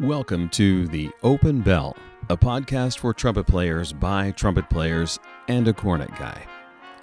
[0.00, 1.96] Welcome to The Open Bell,
[2.28, 5.18] a podcast for trumpet players by trumpet players
[5.48, 6.46] and a cornet guy.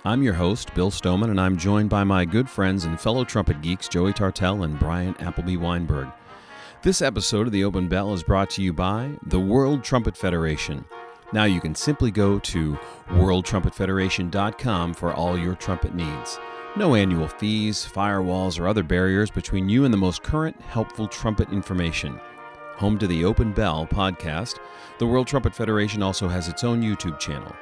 [0.05, 3.63] I'm your host, Bill Stoneman, and I'm joined by my good friends and fellow trumpet
[3.63, 6.13] geeks, Joey Tartell and Bryan Appleby Wineberg.
[6.83, 10.85] This episode of The Open Bell is brought to you by the World Trumpet Federation.
[11.31, 16.37] Now you can simply go to worldtrumpetfederation.com for all your trumpet needs.
[16.75, 21.49] No annual fees, firewalls, or other barriers between you and the most current, helpful trumpet
[21.49, 22.19] information.
[22.77, 24.59] Home to the Open Bell podcast,
[24.97, 27.55] the World Trumpet Federation also has its own YouTube channel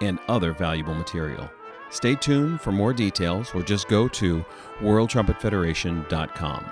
[0.00, 1.48] and other valuable material.
[1.90, 4.44] Stay tuned for more details or just go to
[4.80, 6.64] worldtrumpetfederation.com.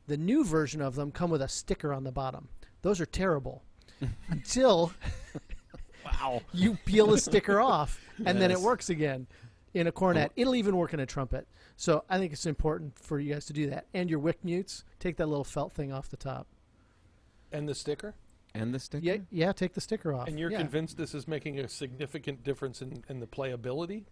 [0.09, 2.49] The new version of them come with a sticker on the bottom.
[2.81, 3.63] Those are terrible.
[4.29, 4.91] Until
[6.03, 6.41] Wow.
[6.53, 9.27] you peel the sticker off and then it works again
[9.75, 10.31] in a cornet.
[10.35, 11.47] It'll even work in a trumpet.
[11.77, 13.85] So I think it's important for you guys to do that.
[13.93, 16.47] And your wick mutes, take that little felt thing off the top.
[17.51, 18.15] And the sticker?
[18.55, 19.05] And the sticker?
[19.05, 20.27] Yeah, yeah, take the sticker off.
[20.27, 20.57] And you're Yeah.
[20.57, 24.05] convinced this is making a significant difference in, in the playability?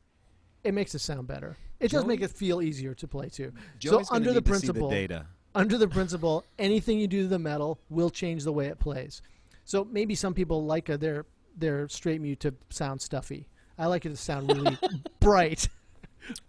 [0.63, 1.55] it makes it sound better.
[1.79, 3.53] It does make it feel easier to play too.
[3.79, 5.25] Joey's so gonna under the need to see principle, the data.
[5.57, 9.21] Under the principle, anything you do to the metal will change the way it plays.
[9.65, 11.25] So maybe some people like a, their
[11.57, 13.47] their straight mute to sound stuffy.
[13.79, 14.77] I like it to sound really
[15.19, 15.67] bright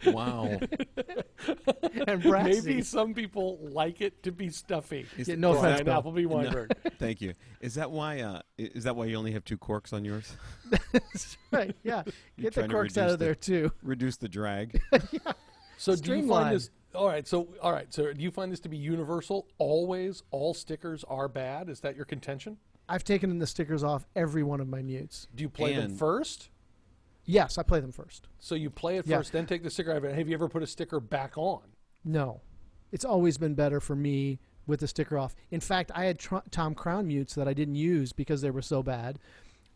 [0.06, 0.58] Wow.
[2.08, 2.60] and brassy.
[2.68, 5.06] Maybe some people like it to be stuffy.
[5.16, 5.94] Is- Yeah, no is offense, Bryan Bill.
[5.98, 6.72] Appleby Wineberg.
[6.98, 7.34] Thank you.
[7.60, 8.20] Is that why?
[8.20, 10.32] Uh, is that why you only have two corks on yours?
[10.92, 12.02] That's right, yeah.
[12.40, 13.72] Get the corks out reduce of the- there too.
[13.82, 14.80] Reduce the drag.
[15.12, 15.32] yeah.
[15.76, 16.42] So do you Streamline.
[16.44, 19.46] find this all right, so all right, so do you find this to be universal?
[19.58, 21.68] Always all stickers are bad?
[21.70, 22.58] Is that your contention?
[22.88, 25.28] I've taken the stickers off every one of my mutes.
[25.34, 26.48] Do you play them first?
[27.24, 28.26] Yes, I play them first.
[28.38, 29.18] So you play it Yeah.
[29.18, 30.02] first, then take the sticker out.
[30.02, 31.60] Have you ever put a sticker back on?
[32.04, 32.40] No,
[32.90, 35.34] it's always been better for me with the sticker off.
[35.50, 38.62] In fact, I had tr- Tom Crown mutes that I didn't use because they were
[38.62, 39.18] so bad,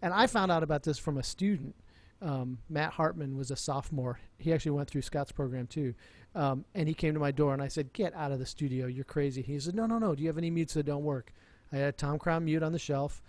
[0.00, 1.76] and I found out about this from a student.
[2.22, 4.20] Um, Matt Hartman was a sophomore.
[4.38, 5.94] He actually went through Scott's program too,
[6.34, 8.86] um, and he came to my door and I said, "Get out of the studio!
[8.86, 10.14] You're crazy." He said, "No, no, no.
[10.14, 11.32] Do you have any mutes that don't work?"
[11.72, 13.22] I had a Tom Crown mute on the shelf.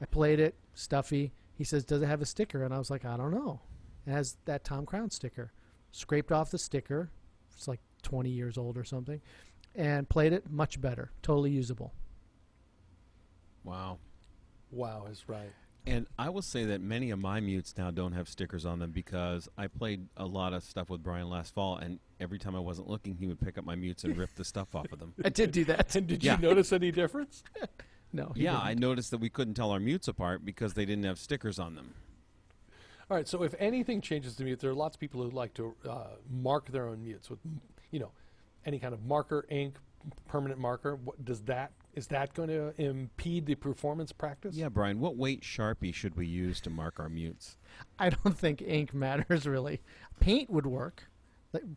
[0.00, 1.32] I played it, stuffy.
[1.54, 3.60] He says, "Does it have a sticker?" And I was like, "I don't know."
[4.06, 5.52] It has that Tom Crown sticker.
[5.90, 7.10] Scraped off the sticker.
[7.56, 9.20] It's like 20 years old or something,
[9.74, 11.10] and played it much better.
[11.22, 11.92] Totally usable.
[13.64, 13.98] Wow.
[14.70, 15.52] Wow, is right.
[15.88, 18.90] And I will say that many of my mutes now don't have stickers on them
[18.90, 22.60] because I played a lot of stuff with Bryan last fall, and every time I
[22.60, 25.14] wasn't looking, he would pick up my mutes and rip the stuff off of them.
[25.24, 25.94] I did do that.
[25.96, 26.36] And did Yeah.
[26.36, 27.42] you notice any difference?
[28.10, 28.32] No.
[28.34, 28.66] Yeah, didn't.
[28.66, 31.74] I noticed that we couldn't tell our mutes apart because they didn't have stickers on
[31.74, 31.92] them.
[33.10, 33.28] All right.
[33.28, 36.06] So if anything changes to mute, there are lots of people who like to uh,
[36.30, 37.38] mark their own mutes with,
[37.90, 38.10] you know,
[38.64, 39.74] any kind of marker, ink,
[40.26, 40.96] permanent marker.
[40.96, 44.54] What, does that is that going to impede the performance practice?
[44.54, 47.56] Yeah, Bryan, what weight Sharpie should we use to mark our mutes?
[47.98, 49.80] I don't think ink matters really.
[50.20, 51.04] Paint would work.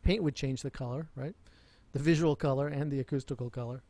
[0.04, 1.34] Paint would change the color, right?
[1.94, 3.84] The visual color and the acoustical color.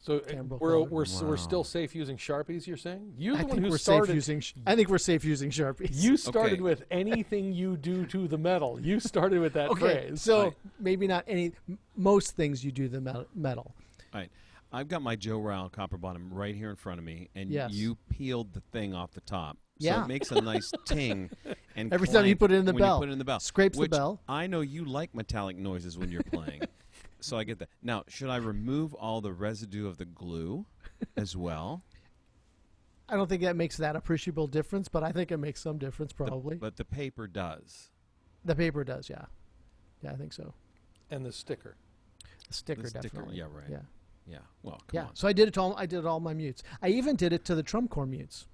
[0.00, 0.90] So uh, we're colored.
[0.90, 2.66] we're, s we're still safe using sharpies.
[2.66, 4.06] You're saying you're I the one think who we're started.
[4.08, 4.42] safe using.
[4.66, 5.90] I think we're safe using sharpies.
[6.02, 6.60] you started Okay.
[6.62, 8.80] with anything you do to the metal.
[8.80, 9.80] You started with that okay?
[10.08, 10.20] phrase.
[10.22, 10.52] So Right.
[10.80, 11.52] maybe not any.
[11.68, 13.26] m- Most things you do the metal.
[13.32, 13.72] metal.
[14.12, 14.30] All right.
[14.72, 17.72] I've got my Jo-Ral copper bottom right here in front of me, and Yes.
[17.72, 19.58] you peeled the thing off the top.
[19.78, 20.04] So Yeah.
[20.04, 21.30] it makes a nice ting.
[21.76, 22.96] And Every time you put it in the when bell.
[22.96, 23.40] You put it in the bell.
[23.40, 24.20] Scrapes the bell.
[24.28, 26.62] I know you like metallic noises when you're playing.
[27.20, 27.68] so I get that.
[27.82, 30.66] Now, should I remove all the residue of the glue
[31.16, 31.82] as well?
[33.08, 36.12] I don't think that makes that appreciable difference, but I think it makes some difference.
[36.12, 37.90] The- Probably but the paper does.
[38.44, 39.10] the paper does.
[39.10, 39.26] Yeah,
[40.02, 40.54] yeah, I think so.
[41.10, 41.76] and the sticker.
[42.48, 43.36] The sticker, The sticker, definitely.
[43.36, 43.68] yeah, right.
[43.68, 43.80] Yeah,
[44.26, 44.38] Yeah.
[44.62, 45.04] Well, come yeah.
[45.06, 45.16] on.
[45.16, 45.74] So I did it all.
[45.76, 46.62] I did it all my mutes.
[46.80, 48.46] I even did it to the Trumcore mutes.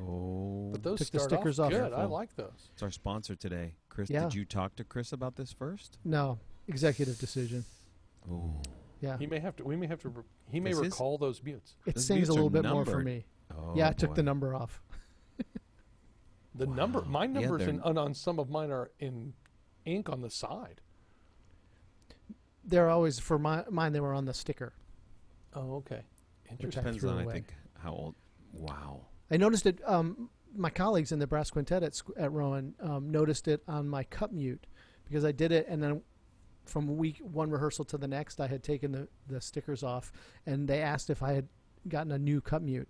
[0.00, 0.68] Oh.
[0.72, 1.72] But those Took the stickers off off.
[1.72, 1.92] good.
[1.92, 2.70] I like those.
[2.74, 3.74] It's our sponsor today.
[3.88, 4.22] Chris, Yeah.
[4.24, 5.98] did you talk to Chris about this first?
[6.04, 6.38] No,
[6.68, 7.64] executive decision.
[8.30, 8.54] Oh.
[9.00, 9.64] Yeah, He may have to.
[9.64, 10.24] We may have to.
[10.52, 11.74] He may This is- recall those mutes.
[11.86, 13.24] it Those sings mutes a little bit more for me.
[13.52, 14.80] oh yeah, I took the number off.
[16.54, 17.02] The number.
[17.02, 19.32] My numbers they're- in, on, on some of mine are in
[19.84, 20.80] ink on the side.
[22.64, 23.92] They're always for my mine.
[23.92, 24.72] They were on the sticker.
[25.54, 26.02] Oh, okay.
[26.44, 26.82] Which Interesting.
[26.82, 28.14] Depends threw on, I think, how old.
[28.52, 29.02] Wow.
[29.30, 29.80] I noticed it.
[29.86, 33.88] Um, my colleagues in the brass quintet at, sc- at Rowan um, noticed it on
[33.88, 34.66] my cup mute
[35.04, 36.02] because I did it, and then
[36.66, 40.12] from week one rehearsal to the next, I had taken the, the stickers off,
[40.46, 41.48] and they asked if I had
[41.88, 42.88] gotten a new cup mute.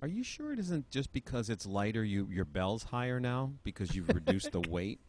[0.00, 2.04] Are you sure it isn't just because it's lighter?
[2.04, 5.00] You your bell's higher now because you've reduced the weight.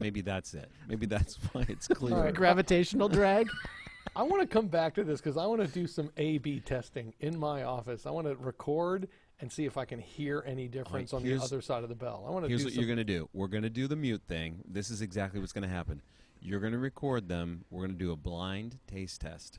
[0.00, 0.70] Maybe that's it.
[0.88, 2.14] Maybe that's why it's clear.
[2.16, 2.34] All right.
[2.34, 3.48] Gravitational drag.
[4.16, 7.14] I want to come back to this because I want to do some A/B testing
[7.20, 8.06] in my office.
[8.06, 9.08] I want to record
[9.40, 12.24] and see if I can hear any difference on the other side of the bell.
[12.26, 12.80] I want to Here's do what some.
[12.80, 13.28] you're going to do.
[13.32, 14.60] We're going to do the mute thing.
[14.68, 16.00] This is exactly what's going to happen.
[16.40, 17.64] You're going to record them.
[17.70, 19.58] We're going to do a blind taste test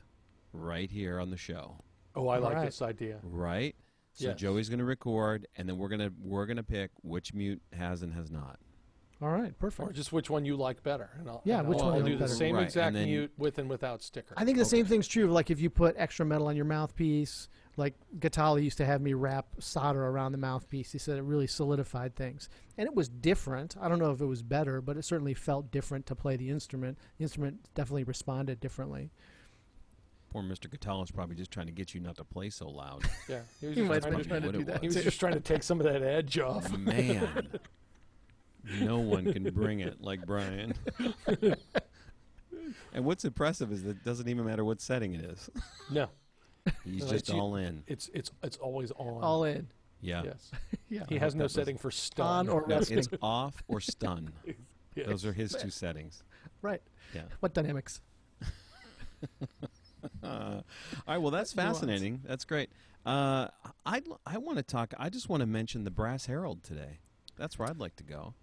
[0.52, 1.76] right here on the show.
[2.14, 2.64] oh, I All like right.
[2.66, 3.18] this idea.
[3.22, 3.74] Right?
[4.14, 4.38] So Yes.
[4.38, 7.60] Joey's going to record and then we're going to we're going to pick which mute
[7.76, 8.58] has and has not.
[9.22, 9.80] All right, perfect.
[9.80, 9.96] Or perfect.
[9.96, 11.08] just which one you like better.
[11.18, 12.34] And I'll, Yeah, and which I'll, one I'll you do like the better.
[12.34, 14.34] same Right, and exact then- mute with and without sticker.
[14.36, 15.26] I think the same thing's true.
[15.28, 17.48] Like if you put extra metal on your mouthpiece,
[17.78, 20.92] like Ghitalla used to have me wrap solder around the mouthpiece.
[20.92, 23.74] He said it really solidified things, and it was different.
[23.80, 26.50] I don't know if it was better, but it certainly felt different to play the
[26.50, 26.98] instrument.
[27.18, 29.10] The instrument definitely responded differently.
[30.30, 30.68] Poor Mr.
[30.68, 33.02] Ghitalla's probably just trying to get you not to play so loud.
[33.28, 34.80] Yeah, he was He just might trying be to- trying to do that.
[34.80, 36.70] He was just trying to take some of that edge off.
[36.76, 37.48] Man.
[38.80, 40.74] no one can bring it like Bryan.
[42.92, 45.50] and what's impressive is that it doesn't even matter what setting it is.
[45.90, 46.08] No,
[46.84, 47.82] He's No, just it's you- all in.
[47.86, 49.22] it's it's it's always on.
[49.22, 49.68] All in.
[50.00, 50.22] Yeah.
[50.24, 50.50] Yes,
[50.88, 51.04] Yeah.
[51.08, 52.98] he I has no setting for stun On or No, resting.
[52.98, 54.32] it's off or stun.
[54.94, 55.06] Yes.
[55.08, 56.22] Those are his two settings.
[56.62, 56.82] Right.
[57.14, 57.22] Yeah.
[57.40, 58.00] What dynamics?
[60.22, 60.62] Uh, all
[61.08, 61.18] right.
[61.18, 61.78] Well, that's Nuance.
[61.78, 62.20] fascinating.
[62.24, 62.70] That's great.
[63.04, 63.48] Uh,
[63.84, 64.92] I I want to talk.
[64.98, 66.98] I just want to mention the Brass Herald today.
[67.36, 68.34] That's where I'd like to go.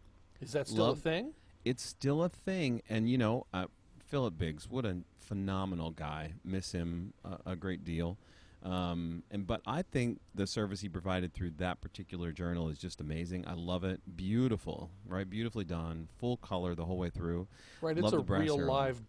[0.43, 1.33] Is that still Love- a thing?
[1.65, 3.67] It's still a thing, and you know, uh,
[4.05, 6.33] Philip Biggs, what a phenomenal guy.
[6.43, 8.17] Miss him a, a great deal.
[8.63, 13.01] Um, and but I think the service he provided through that particular journal is just
[13.01, 13.45] amazing.
[13.47, 14.01] I love it.
[14.15, 15.29] Beautiful, right?
[15.29, 17.47] Beautifully done, full color the whole way through.
[17.81, 18.69] Right, Love it's a real Herald.
[18.71, 19.01] live,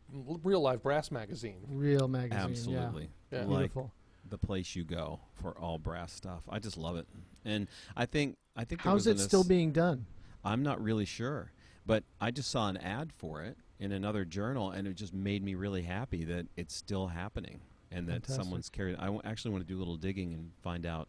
[0.42, 1.58] real live brass magazine.
[1.69, 2.38] Real magazine.
[2.50, 3.41] Absolutely, Yeah.
[3.41, 3.44] Yeah.
[3.46, 3.93] like Beautiful.
[4.29, 6.43] the place you go for all brass stuff.
[6.48, 7.06] I just love it,
[7.44, 10.06] and I think I think there How's it still ass- being done?
[10.44, 11.53] I'm not really sure,
[11.86, 15.43] but I just saw an ad for it in another journal, and it just made
[15.43, 17.60] me really happy that it's still happening
[17.91, 18.43] and that Fantastic.
[18.44, 18.96] someone's carried.
[18.96, 21.08] I w- actually want to do a little digging and find out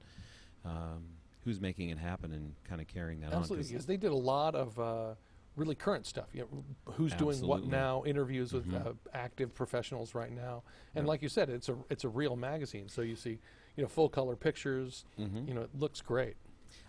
[0.63, 1.03] um,
[1.43, 3.61] who's making it happen and kind of carrying that Absolutely, on.
[3.63, 5.13] 'cause- because they did a lot of uh,
[5.55, 6.27] really current stuff.
[6.33, 8.03] You know, who's doing what now?
[8.05, 8.85] Interviews with Mhm.
[8.87, 10.63] uh, active professionals right now,
[10.95, 11.09] and Yeah.
[11.09, 12.89] like you said, it's a it's a real magazine.
[12.89, 13.39] So you see,
[13.77, 15.05] you know, full color pictures.
[15.19, 15.47] Mhm.
[15.47, 16.35] You know, it looks great.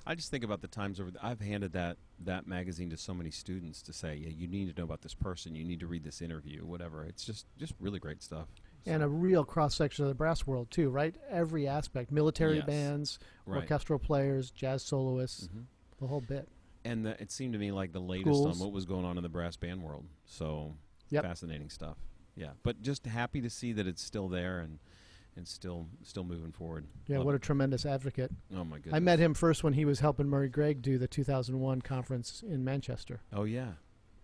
[0.07, 1.11] I just think about the times over.
[1.11, 4.75] The, I've handed that that magazine to so many students to say, yeah, you need
[4.75, 5.55] to know about this person.
[5.55, 7.05] You need to read this interview, whatever.
[7.05, 8.47] It's just just really great stuff.
[8.89, 11.15] And a real cross section of the brass world too, right?
[11.29, 12.67] Every aspect: military Yes.
[12.67, 13.63] bands, Right.
[13.63, 15.65] orchestral players, jazz soloists, Mhm.
[15.99, 16.49] the whole bit.
[16.85, 18.61] and the, it seemed to me like the latest Schools.
[18.61, 20.07] on what was going on in the brass band world.
[20.25, 20.77] So
[21.11, 21.25] Yep.
[21.25, 21.97] fascinating stuff.
[22.37, 24.79] Yeah, but just happy to see that it's still there and
[25.37, 26.87] and still still moving forward.
[27.07, 28.31] Yeah, Love what a tremendous advocate.
[28.57, 28.95] oh my goodness.
[28.95, 32.65] I met him first when he was helping Murray Gregg do the 2001 conference in
[32.65, 33.21] Manchester.
[33.33, 33.73] Oh yeah,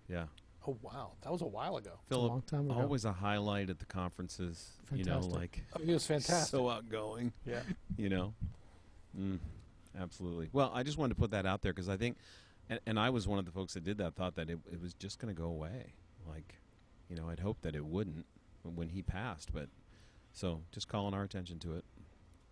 [0.08, 0.24] yeah.
[0.66, 1.92] Oh wow, that was a while ago.
[2.08, 2.80] It's a long time ago.
[2.80, 4.72] always a highlight at the conferences.
[4.94, 5.34] You know, Fantastic.
[5.40, 6.50] like Oh, it was fantastic.
[6.50, 7.32] so outgoing.
[7.44, 7.60] yeah,
[7.96, 8.34] you know
[9.18, 9.38] mm,
[9.98, 12.16] absolutely well i just wanted to put that out there because i think
[12.70, 14.80] and, and i was one of the folks that did that thought that it, it
[14.80, 15.92] was just going to go away
[16.26, 16.54] like
[17.10, 18.24] you know i'd hoped that it wouldn't
[18.62, 19.68] when he passed but
[20.32, 21.84] So just calling our attention to it.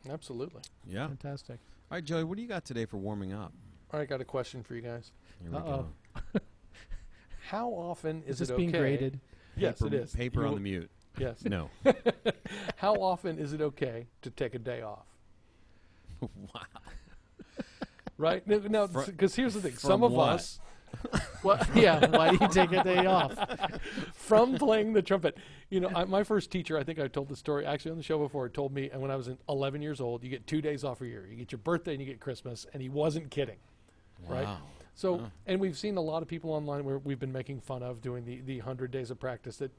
[0.09, 0.63] Absolutely.
[0.87, 1.09] Yeah.
[1.09, 1.59] Fantastic.
[1.91, 3.53] All right, Joey, what do you got today for warming up?
[3.93, 5.11] All right, I got a question for you guys.
[5.43, 5.87] Here Uh-oh.
[6.33, 6.41] go.
[7.49, 8.79] How often is, Is this it being okay?
[8.79, 9.21] graded?
[9.57, 10.15] Yes, paper, it is.
[10.15, 10.91] Paper You on the mute.
[11.19, 11.43] Yes.
[11.45, 11.71] No.
[12.77, 15.07] How often is it okay to take a day off?
[16.21, 16.61] wow.
[18.17, 18.47] Right?
[18.47, 19.73] No, Fro- because here's the thing.
[19.73, 20.29] from Some of what?
[20.35, 20.61] us,
[21.43, 21.67] What?
[21.75, 22.05] yeah.
[22.07, 23.35] Why do you take a day off?
[24.15, 25.39] from playing the trumpet,
[25.71, 28.03] you know, I, my first teacher, I think I told the story actually on the
[28.03, 30.85] show before, told me, and when I was 11 years old, you get two days
[30.85, 31.27] off a year.
[31.29, 33.57] You get your birthday and you get Christmas, and he wasn't kidding.
[34.29, 34.49] Right.
[34.95, 35.27] So, Huh.
[35.47, 38.25] and we've seen a lot of people online where we've been making fun of doing
[38.27, 39.71] the, the 100 days of practice that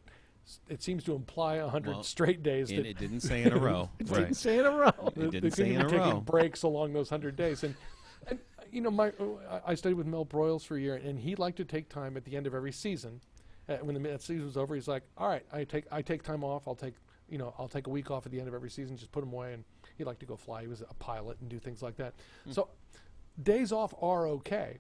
[0.68, 3.58] it seems to imply 100 Well, straight days And that it didn't say in a
[3.60, 3.89] row.
[4.00, 4.36] It Didn't right.
[4.36, 4.88] say in a row.
[5.06, 6.22] It they didn't say in a row.
[6.22, 7.63] breaks along those 100 days.
[7.63, 7.75] And
[8.71, 9.11] you know, my
[9.49, 12.17] I- I studied with Mel Broiles for a year, and he liked to take time
[12.17, 13.21] at the end of every season.
[13.69, 16.43] Uh, when the season was over, he's like, "All right, I take I take time
[16.43, 16.67] off.
[16.67, 16.95] I'll take
[17.29, 18.97] you know I'll take a week off at the end of every season.
[18.97, 19.63] Just put them away." And
[19.97, 20.61] he liked to go fly.
[20.61, 22.13] He was a pilot and do things like that.
[22.49, 22.69] So
[23.41, 24.79] days off are okay,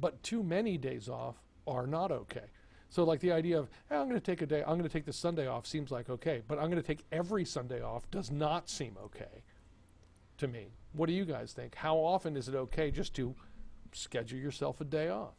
[0.00, 2.44] but too many days off are not okay.
[2.88, 4.88] So like the idea of hey, I'm going to take a day, I'm going to
[4.88, 8.10] take the Sunday off seems like okay, but I'm going to take every Sunday off
[8.10, 9.42] does not seem okay
[10.38, 10.68] to me.
[10.96, 11.74] What do you guys think?
[11.74, 13.34] How often is it okay just to
[13.92, 15.34] schedule yourself a day off?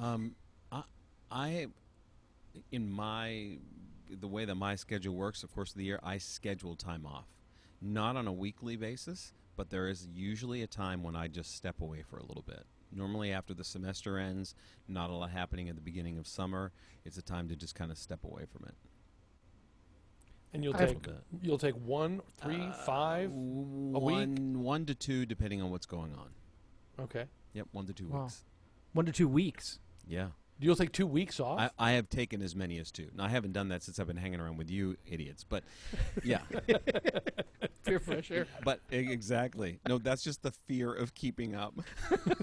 [0.00, 0.34] Um,
[0.72, 0.82] I,
[1.30, 1.66] I,
[2.72, 3.58] in my,
[4.10, 7.26] the way that my schedule works, of course, of the year, I schedule time off,
[7.82, 11.82] not on a weekly basis, but there is usually a time when I just step
[11.82, 12.64] away for a little bit.
[12.90, 14.54] Normally, after the semester ends,
[14.88, 16.72] not a lot happening at the beginning of summer.
[17.04, 18.74] It's a time to just kind of step away from it.
[20.54, 23.30] And you'll I have- take you'll take one, three, five.
[23.30, 24.00] Uh, a week?
[24.00, 26.30] one, one to two, depending on what's going on.
[27.04, 27.24] Okay.
[27.52, 28.22] Yep, one to two Wow.
[28.24, 28.44] weeks.
[28.92, 29.78] One to two weeks.
[30.06, 30.28] Yeah.
[30.60, 31.60] You'll take two weeks off.
[31.60, 33.10] I, I have taken as many as two.
[33.14, 35.62] Now, I haven't done that since I've been hanging around with you idiots, but
[36.24, 36.40] yeah.
[37.84, 38.48] Peer pressure.
[38.64, 39.78] but exactly.
[39.88, 41.74] No, that's just the fear of keeping up.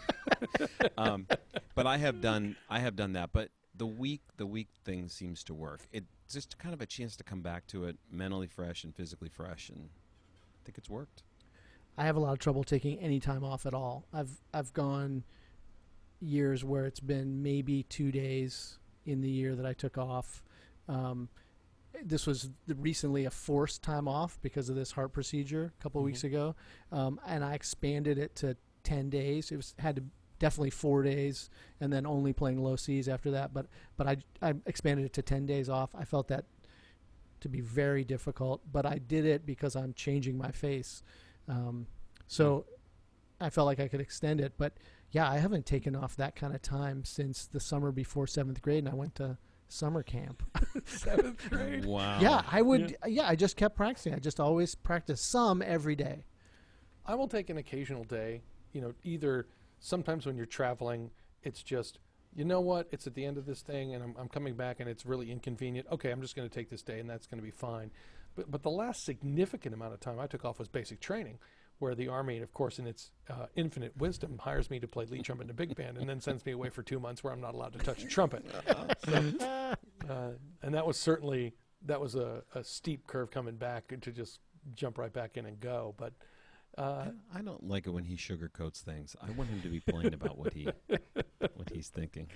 [0.98, 1.28] um,
[1.76, 3.32] but I have done I have done that.
[3.34, 5.82] But the week the week thing seems to work.
[5.92, 9.30] It's just kind of a chance to come back to it mentally fresh and physically
[9.30, 11.24] fresh, and I think it's worked.
[11.98, 14.06] I have a lot of trouble taking any time off at all.
[14.14, 15.24] I've I've gone
[16.22, 20.44] years where it's been maybe two days in the year that I took off.
[20.88, 21.30] Um,
[22.04, 26.06] this was recently a forced time off because of this heart procedure a couple of
[26.06, 26.56] weeks ago,
[26.92, 29.52] um, and I expanded it to ten days.
[29.52, 30.04] It was had to
[30.40, 31.50] definitely four days,
[31.80, 33.54] and then only playing low C's after that.
[33.54, 35.96] But but I I expanded it to ten days off.
[35.96, 36.46] I felt that
[37.42, 41.04] to be very difficult, but I did it because I'm changing my face.
[41.48, 41.88] Um,
[42.28, 42.66] so
[43.40, 44.74] I felt like I could extend it, but
[45.12, 48.80] yeah, I haven't taken off that kind of time since the summer before seventh grade,
[48.80, 49.38] and I went to
[49.68, 50.44] summer camp.
[50.86, 51.86] Seventh grade.
[51.86, 52.20] Wow.
[52.20, 52.98] yeah, I would.
[53.06, 53.28] Yeah.
[53.28, 54.14] I just kept practicing.
[54.14, 56.26] I just always practice some every day.
[57.06, 58.42] I will take an occasional day.
[58.74, 59.48] You know, either
[59.86, 61.12] sometimes when you're traveling,
[61.44, 62.00] it's just
[62.36, 64.82] you know what, it's at the end of this thing, and I'm, I'm coming back,
[64.82, 65.88] and it's really inconvenient.
[65.90, 67.92] Okay, I'm just going to take this day, and that's going to be fine.
[68.36, 71.40] But but the last significant amount of time I took off was basic training,
[71.80, 75.24] where the army, of course, in its uh, infinite wisdom, hires me to play lead
[75.24, 77.42] trumpet in a big band, and then sends me away for two months where I'm
[77.42, 78.46] not allowed to touch a trumpet.
[79.06, 79.34] So,
[80.10, 81.54] uh, and that was certainly
[81.86, 84.40] that was a, a steep curve coming back to just
[84.74, 85.94] jump right back in and go.
[85.98, 86.12] But
[86.78, 89.16] uh, I don't like it when he sugarcoats things.
[89.22, 90.68] I want him to be plain about what he
[91.56, 92.28] what he's thinking.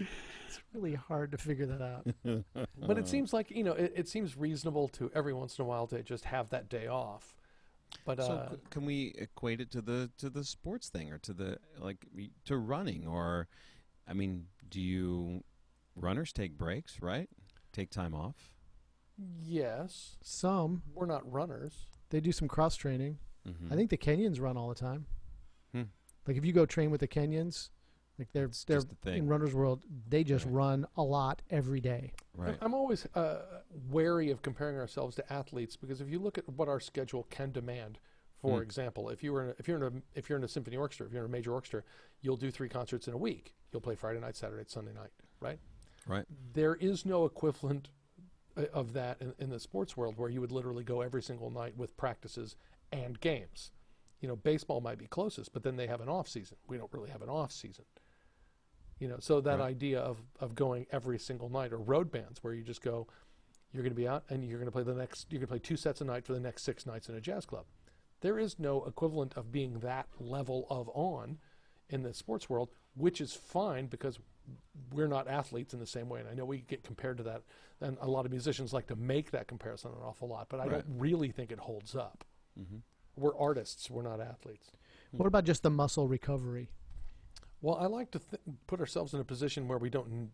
[0.48, 2.08] It's really hard to figure that out.
[2.88, 5.67] but it seems like you know it, it seems reasonable to every once in a
[5.67, 7.36] while to just have that day off.
[8.05, 11.17] But So uh, c- can we equate it to the to the sports thing or
[11.19, 12.05] to the like
[12.46, 13.48] to running or
[14.08, 15.43] I mean, do you
[15.96, 17.29] runners take breaks, right?
[17.74, 18.53] Take time off?
[19.41, 21.88] yes, Some we're not runners.
[22.10, 23.17] they do some cross training.
[23.50, 23.72] Mhm.
[23.72, 25.06] I think the Kenyans run all the time.
[25.72, 25.84] Hmm.
[26.27, 27.70] Like if you go train with the Kenyans,
[28.18, 29.18] like they're It's they're just a thing.
[29.20, 30.53] in Runner's World, they just Right.
[30.53, 32.13] run a lot every day.
[32.36, 32.58] right.
[32.62, 36.68] I'm always uh, wary of comparing ourselves to athletes because if you look at what
[36.70, 38.00] our schedule can demand,
[38.38, 38.63] for Hmm.
[38.63, 40.77] example, if you were in a, if you're in a if you're in a symphony
[40.77, 41.84] orchestra, if you're in a major orchestra,
[42.22, 43.56] you'll do three concerts in a week.
[43.72, 45.60] You'll play Friday night, Saturday, Sunday night, right?
[46.08, 46.25] Right.
[46.53, 47.89] There is no equivalent
[48.58, 51.51] uh, of that in, in the sports world where you would literally go every single
[51.51, 52.56] night with practices
[52.91, 53.72] and games.
[54.22, 56.58] You know, baseball might be closest, but then they have an off season.
[56.67, 57.86] We don't really have an off season.
[59.00, 59.65] You know, so that Right.
[59.65, 63.08] idea of, of going every single night or road bands where you just go,
[63.72, 65.51] you're going to be out and you're going to play the next, you're going to
[65.51, 67.65] play two sets a night for the next six nights in a jazz club.
[68.22, 71.38] There is no equivalent of being that level of on
[71.89, 74.19] in the sports world, which is fine because
[74.91, 77.43] we're not athletes in the same way, and I know we get compared to that,
[77.79, 80.63] and a lot of musicians like to make that comparison an awful lot, but I
[80.65, 80.72] Right.
[80.72, 82.25] don't really think it holds up.
[82.60, 82.78] Mm-hmm.
[83.16, 84.72] We're artists, we're not athletes.
[85.12, 86.70] What about just the muscle recovery?
[87.62, 90.32] Well, I like to th- put ourselves in a position where we don't n-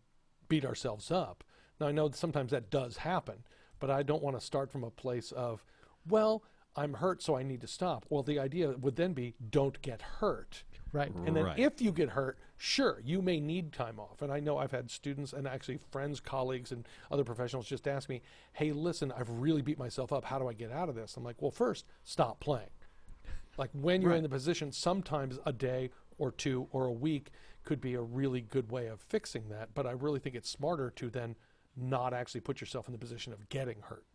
[0.49, 1.43] beat ourselves up.
[1.79, 3.37] Now, I know that sometimes that does happen,
[3.79, 5.63] but I don't want to start from a place of,
[6.07, 6.43] well,
[6.75, 8.05] I'm hurt, so I need to stop.
[8.09, 10.63] Well, the idea would then be, don't get hurt.
[10.91, 11.11] Right.
[11.25, 11.59] And then Right.
[11.59, 14.21] if you get hurt, sure, you may need time off.
[14.21, 18.09] And I know I've had students and actually friends, colleagues, and other professionals just ask
[18.09, 18.21] me,
[18.53, 20.25] hey, listen, I've really beat myself up.
[20.25, 21.17] How do I get out of this?
[21.17, 22.69] I'm like, well, first, stop playing.
[23.57, 27.31] Like when you're in the position, sometimes a day or two or a week
[27.63, 29.69] could be a really good way of fixing that.
[29.73, 31.35] But I really think it's smarter to then
[31.77, 34.05] not actually put yourself in the position of getting hurt.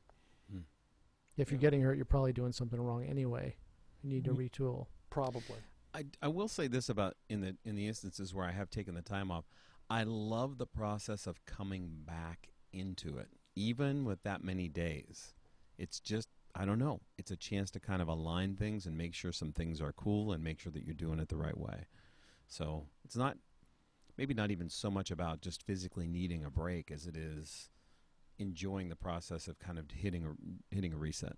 [1.36, 3.56] If you're getting hurt, you're probably doing something wrong anyway.
[4.02, 4.36] You need to Mm.
[4.50, 4.86] retool.
[5.08, 5.56] Probably.
[5.94, 8.94] I, I will say this about in the in the instances where I have taken
[8.94, 9.44] the time off,
[9.88, 15.34] I love the process of coming back into it, even with that many days.
[15.78, 17.00] It's just I don't know.
[17.18, 20.32] It's a chance to kind of align things and make sure some things are cool
[20.32, 21.86] and make sure that you're doing it the right way.
[22.46, 23.36] So it's not
[24.16, 27.70] maybe not even so much about just physically needing a break as it is
[28.38, 31.36] enjoying the process of kind of hitting a hitting a reset.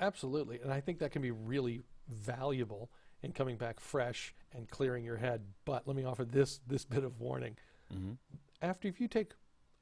[0.00, 0.60] Absolutely.
[0.60, 2.90] And I think that can be really valuable
[3.24, 5.42] in coming back fresh and clearing your head.
[5.64, 7.56] But let me offer this this bit of warning.
[7.92, 8.12] Mm-hmm.
[8.62, 9.32] After if you take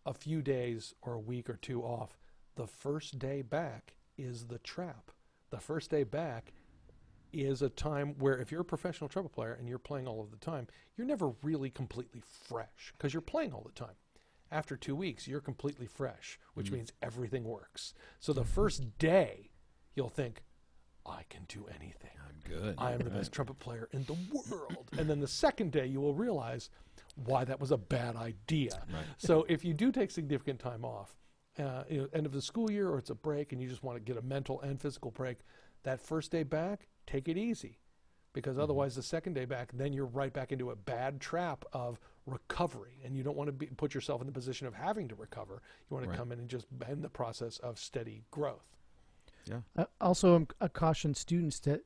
[0.07, 2.19] a few days or a week or two off,
[2.57, 5.11] the first day back is the trap.
[5.51, 6.53] The first day back
[7.33, 10.31] is a time where if you're a professional trumpet player and you're playing all of
[10.31, 13.95] the time, you're never really completely fresh because you're playing all the time.
[14.51, 17.95] After two weeks, you're completely fresh, which means everything works.
[18.21, 19.51] So the first day,
[19.95, 20.43] you'll think,
[21.07, 22.11] I can do anything.
[22.27, 22.75] I'm good.
[22.79, 24.89] I am the best trumpet player in the world.
[24.99, 26.71] and then the second day, you will realize
[27.25, 28.83] why that was a bad idea.
[28.93, 29.05] Right.
[29.19, 31.17] So if you do take significant time off,
[31.59, 33.83] uh, you know, end of the school year or it's a break and you just
[33.83, 35.39] want to get a mental and physical break,
[35.83, 37.79] that first day back, take it easy.
[38.33, 42.01] Because otherwise, the second day back, then you're right back into a bad trap of
[42.25, 42.99] recovery.
[43.05, 45.61] And you don't want to be, put yourself in the position of having to recover.
[45.91, 48.65] You want to come in and just end the process of steady growth.
[49.77, 51.81] Uh, also, um, I caution students to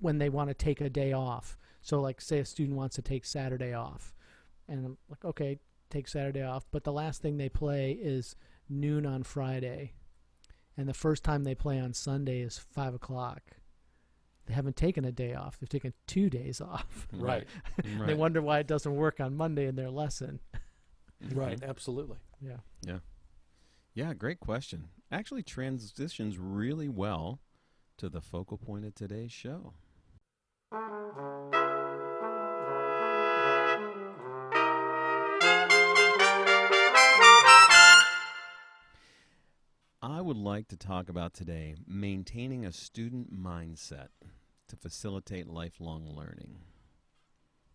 [0.00, 1.56] when they want to take a day off.
[1.82, 4.14] So, like, say a student wants to take Saturday off,
[4.68, 5.58] and I'm like, okay,
[5.88, 6.66] take Saturday off.
[6.70, 8.36] But the last thing they play is
[8.68, 9.94] noon on Friday,
[10.76, 13.42] and the first time they play on Sunday is five o'clock.
[14.46, 17.08] They haven't taken a day off; they've taken two days off.
[17.12, 17.46] Right.
[17.96, 18.06] Right.
[18.06, 20.40] They wonder why it doesn't work on Monday in their lesson.
[21.32, 21.62] Right.
[21.62, 22.18] Absolutely.
[22.40, 22.56] Yeah.
[22.86, 22.98] Yeah.
[23.94, 24.88] Yeah, great question.
[25.12, 27.40] Actually transitions really well
[27.96, 29.74] to the focal point of today's show.
[40.00, 44.10] I would like to talk about today maintaining a student mindset
[44.68, 46.58] to facilitate lifelong learning.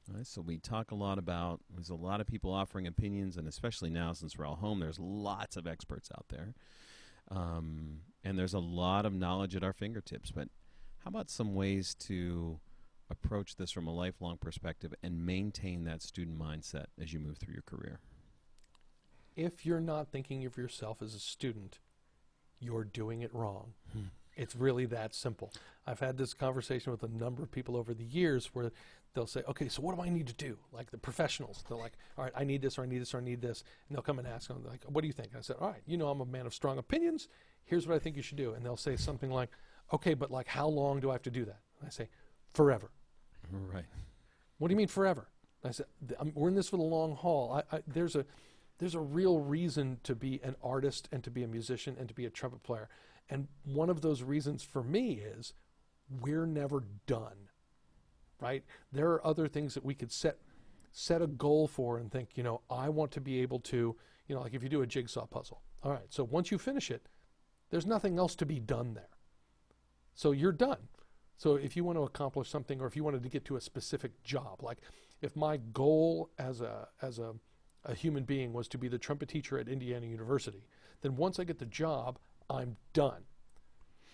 [0.07, 3.45] Right, so we talk a lot about there's a lot of people offering opinions, and
[3.45, 6.53] especially now since we're all home, there's lots of experts out there,
[7.31, 10.31] um, and there's a lot of knowledge at our fingertips.
[10.31, 10.49] But
[10.99, 12.59] how about some ways to
[13.09, 17.53] approach this from a lifelong perspective and maintain that student mindset as you move through
[17.53, 17.99] your career?
[19.35, 21.79] if you're not thinking of yourself as a student,
[22.59, 23.73] you're doing it wrong.
[23.91, 24.05] Hmm.
[24.35, 25.53] It's really that simple.
[25.85, 28.71] I've had this conversation with a number of people over the years where
[29.15, 30.57] they'll say, okay, so what do I need to do?
[30.71, 33.17] Like the professionals, they're like, all right, I need this or I need this or
[33.17, 33.63] I need this.
[33.87, 35.29] And they'll come and ask them, like, what do you think?
[35.29, 37.27] And I said, all right, you know, I'm a man of strong opinions.
[37.63, 38.53] Here's what I think you should do.
[38.53, 39.49] And they'll say something like,
[39.91, 41.59] okay, but like, how long do I have to do that?
[41.79, 42.09] And I say,
[42.53, 42.91] forever.
[43.51, 43.85] Right.
[44.57, 45.27] What do you mean forever?
[45.63, 45.87] I said,
[46.33, 47.63] we're in this for the long haul.
[47.71, 48.25] I, I, there's a
[48.77, 52.13] there's a real reason to be an artist and to be a musician and to
[52.13, 52.89] be a trumpet player.
[53.29, 55.53] And one of those reasons for me is
[56.09, 57.44] we're never done.
[58.39, 58.63] Right?
[58.91, 60.37] There are other things that we could set
[60.91, 63.95] set a goal for and think, you know, I want to be able to,
[64.27, 65.61] you know, like if you do a jigsaw puzzle.
[65.83, 67.07] All right, so once you finish it,
[67.69, 69.09] there's nothing else to be done there.
[70.13, 70.87] So you're done.
[71.37, 73.61] So if you want to accomplish something or if you wanted to get to a
[73.61, 74.79] specific job, like
[75.21, 77.33] if my goal as a as a,
[77.83, 80.65] a human being was to be the trumpet teacher at Indiana University,
[81.01, 82.19] then once I get the job,
[82.49, 83.23] I'm done.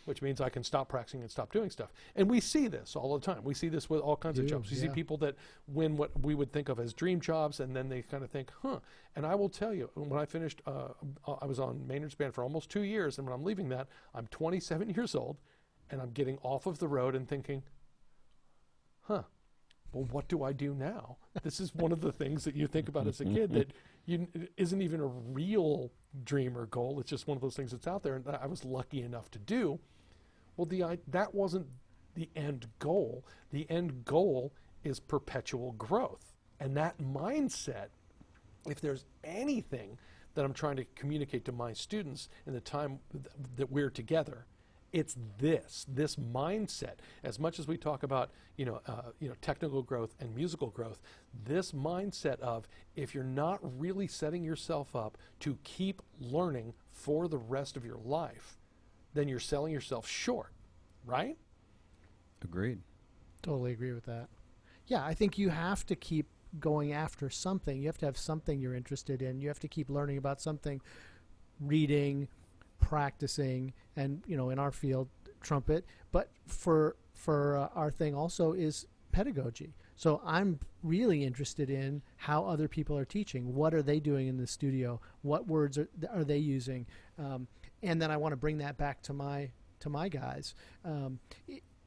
[0.05, 1.91] Which means I can stop practicing and stop doing stuff.
[2.15, 3.43] And we see this all the time.
[3.43, 4.71] We see this with all kinds of Do, jobs.
[4.71, 5.35] We see people that
[5.67, 8.51] win what we would think of as dream jobs, and then they kind of think,
[8.61, 8.79] huh.
[9.15, 10.89] And I will tell you, when I finished, uh,
[11.41, 14.27] I was on Maynard's band for almost two years, and when I'm leaving that, I'm
[14.27, 15.37] 27 years old,
[15.89, 17.63] and I'm getting off of the road and thinking,
[19.01, 19.23] huh,
[19.91, 21.17] well, what do I do now?
[21.43, 23.71] This is one of the things that you think about as a kid that
[24.05, 25.91] you isn't even a real
[26.23, 26.99] dream or goal.
[26.99, 29.39] It's just one of those things that's out there, and I was lucky enough to
[29.39, 29.79] do.
[30.61, 31.65] Well, the that wasn't
[32.13, 33.25] the end goal.
[33.51, 37.87] The end goal is perpetual growth, and that mindset.
[38.67, 39.97] If there's anything
[40.35, 44.45] that I'm trying to communicate to my students in the time th- that we're together,
[44.93, 49.35] it's this this mindset as much as we talk about you know uh, you know
[49.41, 51.01] technical growth and musical growth
[51.43, 57.39] this mindset of if you're not really setting yourself up to keep learning for the
[57.39, 58.59] rest of your life
[59.13, 60.53] then you're selling yourself short
[61.05, 61.37] right
[62.43, 62.79] Agreed.
[63.41, 64.27] Totally agree with that.
[64.87, 66.27] Yeah, I think you have to keep
[66.59, 67.79] going after something.
[67.79, 69.39] You have to have something you're interested in.
[69.39, 70.81] You have to keep learning about something,
[71.59, 72.27] reading,
[72.79, 75.07] practicing, and you know, in our field,
[75.41, 75.85] trumpet.
[76.11, 79.75] But for for uh, our thing also is pedagogy.
[79.95, 83.53] So I'm really interested in how other people are teaching.
[83.53, 84.99] What are they doing in the studio?
[85.21, 86.87] What words are, are they using?
[87.19, 87.47] Um,
[87.83, 90.53] and then I want to bring that back to my to my guys.
[90.85, 91.19] Um,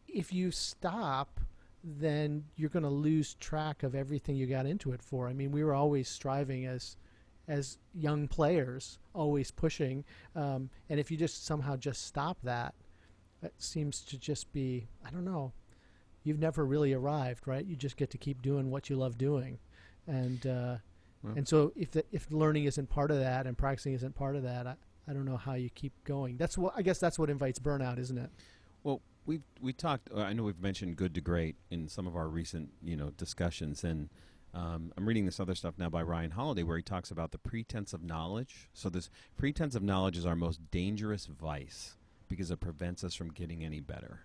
[0.09, 1.41] if you stop,
[1.83, 5.29] then you're going to lose track of everything you got into it for.
[5.29, 6.97] I mean, we were always striving as
[7.47, 10.05] as young players, always pushing.
[10.35, 12.75] Um, and if you just somehow just stop that,
[13.43, 15.53] it seems to just be I don't know.
[16.23, 17.67] You've never really arrived, right?
[17.67, 19.59] You just get to keep doing what you love doing,
[20.07, 20.77] and uh,
[21.23, 24.35] Well- and so if the, if learning isn't part of that and practicing isn't part
[24.37, 24.77] of that, I,
[25.09, 26.37] I don't know how you keep going.
[26.37, 28.31] That's what I guess that's what invites burnout, isn't it?
[28.83, 30.11] Well, we we talked.
[30.15, 33.11] Uh, I know we've mentioned good to great in some of our recent you know
[33.11, 34.09] discussions, and
[34.55, 37.39] um, I'm reading this other stuff now by Ryan Holiday where he talks about the
[37.39, 38.69] pretense of knowledge.
[38.73, 41.97] So this pretense of knowledge is our most dangerous vice
[42.29, 44.21] because it prevents us from getting any better.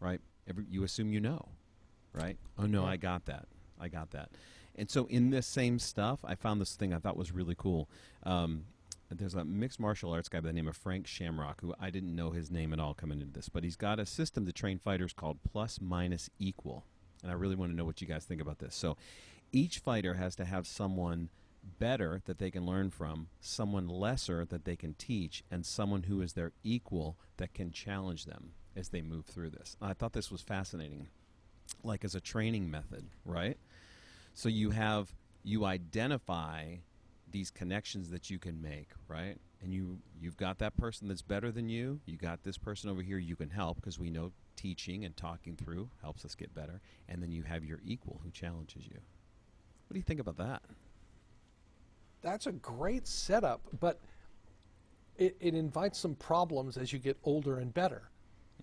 [0.00, 0.20] Right?
[0.48, 1.48] Every, you assume you know,
[2.12, 2.36] right?
[2.58, 2.90] Oh no, Yeah.
[2.90, 3.46] I got that.
[3.80, 4.30] I got that.
[4.76, 7.88] And so in this same stuff, I found this thing I thought was really cool.
[8.24, 8.64] Um,
[9.10, 12.14] there's a mixed martial arts guy by the name of Frank Shamrock, who I didn't
[12.14, 14.78] know his name at all coming into this, but he's got a system to train
[14.78, 16.84] fighters called plus minus equal.
[17.22, 18.74] And I really want to know what you guys think about this.
[18.74, 18.96] So
[19.52, 21.28] each fighter has to have someone
[21.78, 26.20] better that they can learn from, someone lesser that they can teach, and someone who
[26.20, 29.76] is their equal that can challenge them as they move through this.
[29.80, 31.08] I thought this was fascinating,
[31.82, 33.56] like as a training method, right?
[34.34, 36.76] So you have you identify
[37.34, 39.36] these connections that you can make, right?
[39.60, 42.00] And you you've got that person that's better than you.
[42.06, 45.56] You got this person over here you can help because we know teaching and talking
[45.56, 46.80] through helps us get better.
[47.08, 49.00] And then you have your equal who challenges you.
[49.88, 50.62] What do you think about that?
[52.24, 54.00] that's a great setup but
[55.16, 58.08] it, it invites some problems as you get older and better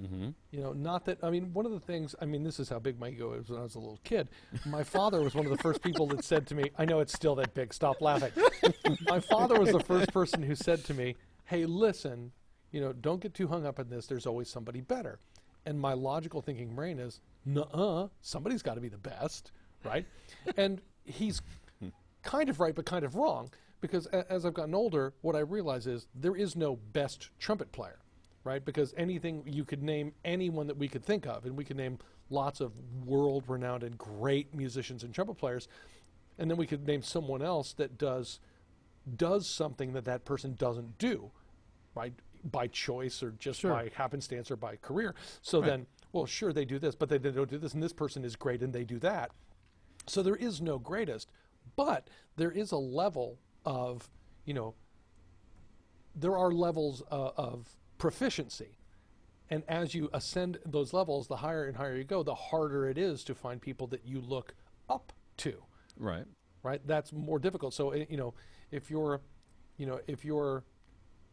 [0.02, 0.30] Mm-hmm.
[0.52, 2.16] You know, not that I mean, one of the things.
[2.22, 4.30] I mean, this is how big my ego is when I was a little kid.
[4.66, 7.14] My father was one of the first people that said to me, "I know it's
[7.14, 7.74] still that big.
[7.74, 8.32] Stop laughing."
[9.08, 12.32] my father was the first person who said to me, "Hey, listen,
[12.72, 14.08] you know, don't get too hung up in this.
[14.08, 15.20] There's always somebody better."
[15.66, 19.52] And my logical thinking brain is, "Nuh-uh, somebody's got to be the best,
[19.84, 20.06] right?"
[20.58, 21.42] and he's
[22.24, 23.50] kind of right, but kind of wrong.
[23.82, 27.72] Because a- as I've gotten older, what I realize is there is no best trumpet
[27.72, 28.00] player,
[28.44, 28.64] right?
[28.64, 32.00] Because anything you could name anyone that we could think of, and we could name
[32.30, 32.72] lots of
[33.06, 35.68] world renowned and great musicians and trumpet players,
[36.38, 38.40] and then we could name someone else that does
[39.16, 41.32] does something that that person doesn't do,
[41.96, 42.14] right?
[42.44, 43.72] By choice or just Sure.
[43.72, 45.16] by happenstance or by career.
[45.42, 45.68] So Right.
[45.68, 48.24] then, well, sure they do this, but they, they don't do this, and this person
[48.24, 49.32] is great and they do that.
[50.06, 51.30] So there is no greatest,
[51.76, 54.08] but there is a level of,
[54.46, 54.76] you know,
[56.16, 58.80] there are levels uh, of proficiency.
[59.52, 62.98] And as you ascend those levels, the higher and higher you go, the harder it
[62.98, 64.56] is to find people that you look
[64.90, 65.64] up to,
[65.98, 66.26] Right.
[66.64, 66.82] right?
[66.88, 67.76] That's more difficult.
[67.76, 68.34] So, eh, you know,
[68.72, 69.22] if you're,
[69.78, 70.64] you know, if you're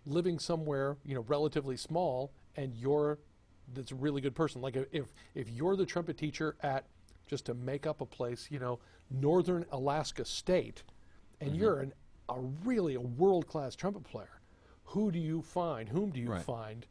[0.04, 3.18] living somewhere, you know, relatively small and you're
[3.74, 6.84] that's a really good person, like if if you're the trumpet teacher at
[7.26, 8.78] just to make up a place, you know,
[9.10, 10.82] northern Alaska State,
[11.40, 11.92] and you're an,
[12.28, 14.37] a really a world class trumpet player,
[14.88, 15.88] who do you find?
[15.88, 16.42] Whom do you Right.
[16.42, 16.86] find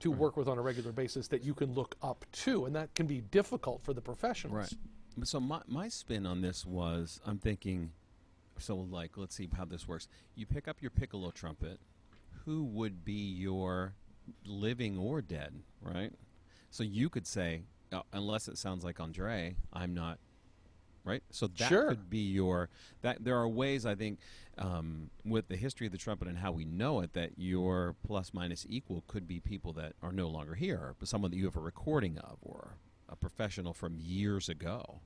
[0.00, 2.94] to work with on a regular basis that you can look up to, and that
[2.94, 4.72] can be difficult for the professionals.
[5.18, 5.26] Right.
[5.26, 7.92] So my my spin on this was I'm thinking,
[8.58, 10.08] so like let's see how this works.
[10.34, 11.80] You pick up your piccolo trumpet.
[12.44, 13.94] Who would be your
[14.46, 16.12] living or dead, right?
[16.70, 20.18] So you could say, uh, unless it sounds like Andre, I'm not.
[21.04, 21.22] Right.
[21.30, 21.88] So that Sure.
[21.88, 22.68] could be your
[23.00, 23.24] that.
[23.24, 24.18] There are ways I think
[24.58, 28.34] um, with the history of the trumpet and how we know it that your plus
[28.34, 31.56] minus equal could be people that are no longer here, but someone that you have
[31.56, 32.76] a recording of or
[33.08, 35.00] a professional from years ago.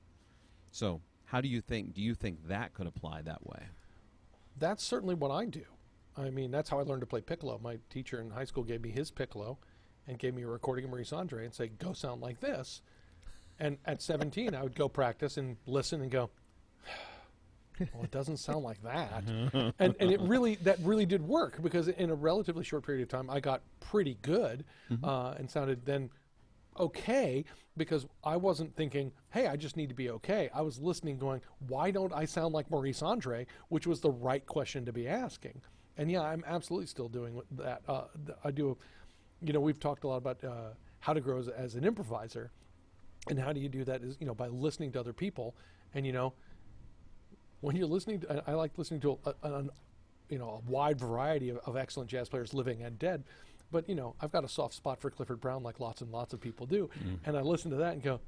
[0.71, 1.93] So, how do you think?
[1.93, 3.63] Do you think that could apply that way?
[4.57, 5.63] That's certainly what I do.
[6.17, 7.57] I mean, that's how I learned to play piccolo.
[7.61, 9.57] My teacher in high school gave me his piccolo
[10.07, 12.81] and gave me a recording of Maurice Andre and say, "Go sound like this."
[13.59, 16.29] And at 17, I would go practice and listen and go,
[17.79, 19.23] "Well, it doesn't sound like that."
[19.79, 23.09] and and it really that really did work because in a relatively short period of
[23.09, 24.65] time, I got pretty good
[25.03, 26.09] uh, and sounded then
[26.77, 27.45] okay
[27.77, 30.49] because I wasn't thinking, hey, I just need to be okay.
[30.53, 34.45] I was listening, going, why don't I sound like Maurice Andre, which was the right
[34.45, 35.61] question to be asking.
[35.97, 37.81] And yeah, I'm absolutely still doing that.
[37.87, 38.77] Uh, th- I do,
[39.41, 42.51] you know, we've talked a lot about uh, how to grow as, as an improviser,
[43.29, 45.55] and how do you do that is you know by listening to other people,
[45.93, 46.33] and you know,
[47.61, 49.69] when you're listening, to, I I like listening to a, a, an,
[50.29, 53.23] you know, a wide variety of, of excellent jazz players, living and dead.
[53.71, 56.33] But you know, I've got a soft spot for Clifford Brown, like lots and lots
[56.33, 57.15] of people do, mm-hmm.
[57.25, 58.19] and I listen to that and go,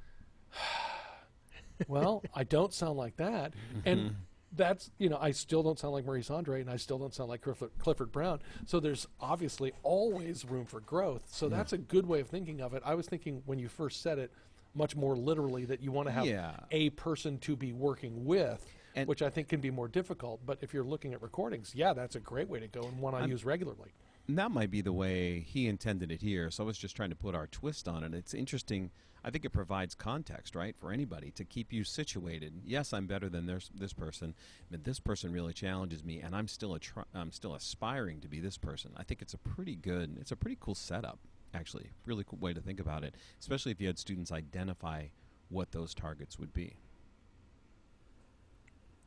[1.88, 3.54] well, I don't sound like that,
[3.86, 4.14] and mm-hmm.
[4.54, 7.30] that's you know, I still don't sound like Maurice Andre, and I still don't sound
[7.30, 8.40] like Clifford, Clifford Brown.
[8.66, 11.24] So there's obviously always room for growth.
[11.28, 12.82] So that's a good way of thinking of it.
[12.84, 14.32] I was thinking when you first said it,
[14.74, 16.58] much more literally that you want to have Yeah.
[16.72, 18.66] a person to be working with.
[18.96, 21.94] And- which I think can be more difficult, but if you're looking at recordings, yeah,
[21.94, 23.92] that's a great way to go and one I I'm- use regularly.
[24.28, 26.50] And that might be the way he intended it here.
[26.50, 28.16] So I was just trying to put our twist on it.
[28.16, 28.90] It's interesting.
[29.24, 32.62] I think it provides context, right, for anybody to keep you situated.
[32.66, 34.34] Yes, I'm better than this this person,
[34.72, 38.28] but this person really challenges me, and I'm still a tr- I'm still aspiring to
[38.28, 38.94] be this person.
[38.98, 41.20] I think it's a pretty good, it's a pretty cool setup,
[41.58, 41.92] actually.
[42.06, 45.06] Really cool way to think about it, especially if you had students identify
[45.50, 46.76] what those targets would be.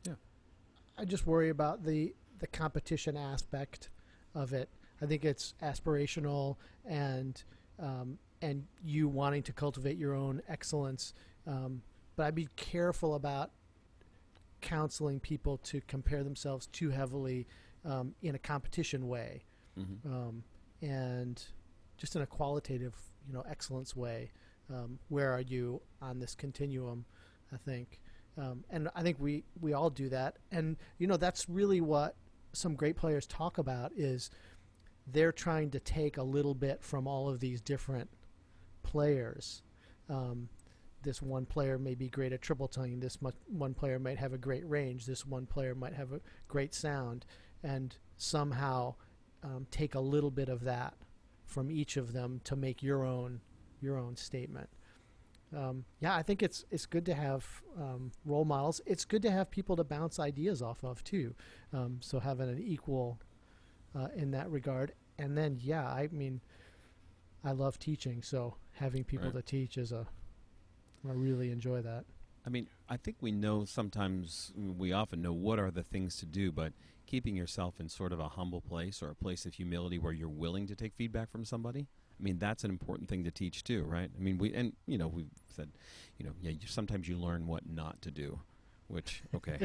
[0.05, 0.13] Yeah.
[0.97, 3.89] I just worry about the the competition aspect
[4.33, 4.69] of it.
[5.01, 7.41] I think it's aspirational and
[7.79, 11.13] um, and you wanting to cultivate your own excellence.
[11.47, 11.81] Um,
[12.15, 13.51] but I'd be careful about
[14.61, 17.47] counseling people to compare themselves too heavily
[17.85, 19.43] um, in a competition way,
[19.79, 20.13] Mm-hmm.
[20.13, 20.43] um,
[20.81, 21.41] and
[22.01, 22.95] just in a qualitative,
[23.27, 24.31] you know, excellence way.
[24.73, 27.05] Um, where are you on this continuum?
[27.53, 28.01] I think,
[28.37, 32.15] um, and I think we we all do that, and you know that's really what
[32.53, 34.31] some great players talk about is
[35.05, 38.09] they're trying to take a little bit from all of these different
[38.81, 39.61] players.
[40.09, 40.49] Um,
[41.03, 42.99] this one player may be great at triple tonguing.
[42.99, 45.05] This one player might have a great range.
[45.05, 47.25] This one player might have a great sound,
[47.63, 48.95] and somehow
[49.43, 50.93] um, take a little bit of that
[51.51, 53.41] from each of them to make your own
[53.81, 54.69] your own statement.
[55.55, 57.45] Um, yeah, I think it's it's good to have
[57.77, 58.79] um, role models.
[58.85, 61.35] It's good to have people to bounce ideas off of too.
[61.73, 63.19] Um, so having an equal
[63.95, 66.39] uh, in that regard, and then yeah, I mean,
[67.43, 69.35] I love teaching, so having people Right.
[69.35, 70.07] to teach is a
[71.07, 72.05] I really enjoy that.
[72.45, 76.25] I mean, I think we know sometimes, we often know what are the things to
[76.25, 76.73] do, but
[77.11, 80.29] keeping yourself in sort of a humble place or a place of humility where you're
[80.29, 81.87] willing to take feedback from somebody.
[82.17, 84.09] I mean, that's an important thing to teach too, right?
[84.17, 85.71] I mean, we, and, you know, we've said,
[86.17, 88.39] you know, yeah, you, sometimes you learn what not to do,
[88.87, 89.59] which, okay.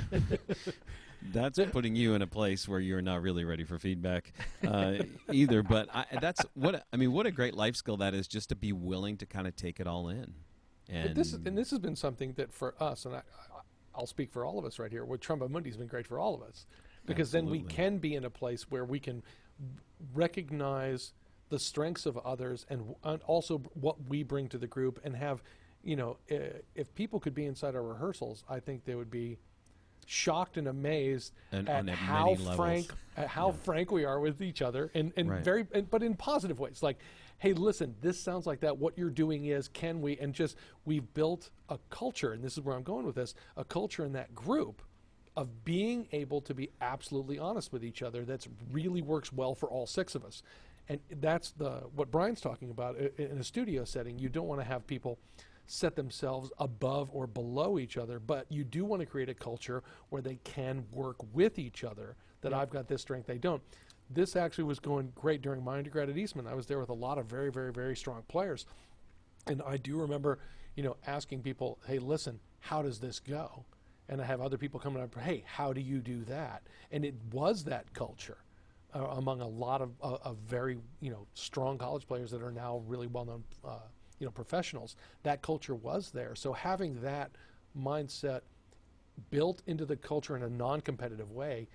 [1.33, 4.33] that's putting you in a place where you're not really ready for feedback
[4.67, 4.95] uh,
[5.31, 5.63] either.
[5.63, 8.57] But I, that's what, I mean, what a great life skill that is just to
[8.57, 10.35] be willing to kind of take it all in.
[10.89, 13.61] And But this is, and this has been something that for us, and I, I,
[13.95, 15.05] I'll speak for all of us right here.
[15.05, 16.67] What Tromba Mundi has been great for all of us,
[17.07, 19.23] because then we can be in a place where we can
[20.15, 21.13] recognize
[21.49, 25.43] the strengths of others and, and also what we bring to the group, and have,
[25.83, 26.17] you know,
[26.75, 29.39] if people could be inside our rehearsals, I think they would be
[30.09, 34.63] shocked and amazed And at at how frank at how frank we are with each
[34.63, 35.45] other and, and Right.
[35.45, 36.81] very and, but in positive ways.
[36.81, 36.99] Like
[37.39, 38.79] hey listen this sounds like that.
[38.79, 42.61] What you're doing is can we and just we've built a culture and this is
[42.61, 44.81] where i'm going with this a culture in that group
[45.37, 49.69] of being able to be absolutely honest with each other that's really works well for
[49.69, 50.43] all six of us.
[50.89, 54.19] And that's the what bryan's talking about in a studio setting.
[54.19, 55.19] You don't want to have people
[55.67, 59.83] set themselves above or below each other but you do want to create a culture
[60.11, 63.61] where they can work with each other that i've got this strength they don't.
[64.09, 66.47] This actually was going great during my undergrad at eastman.
[66.47, 68.67] I was there with a lot of very very very strong players.
[69.49, 70.39] And I do remember,
[70.75, 73.65] you know, asking people, "Hey, listen, how does this go?"
[74.09, 77.15] And I have other people coming up, "Hey, how do you do that?" And it
[77.33, 78.39] was that culture
[78.95, 82.53] uh, among a lot of, uh, of very, you know, strong college players that are
[82.53, 83.81] now really well-known, uh,
[84.21, 84.97] you know, professionals.
[85.25, 86.35] That culture was there.
[86.35, 87.33] So having that
[87.79, 88.43] mindset
[89.31, 91.69] built into the culture in a non-competitive way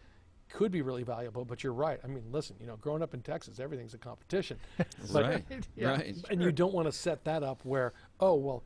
[0.50, 1.46] could be really valuable.
[1.46, 2.00] But you're right.
[2.04, 4.58] I mean, listen, you know, growing up in Texas, everything's a competition.
[5.14, 5.90] But- right, Yeah.
[5.90, 6.16] right.
[6.30, 8.64] and you don't want to set that up where, oh, well,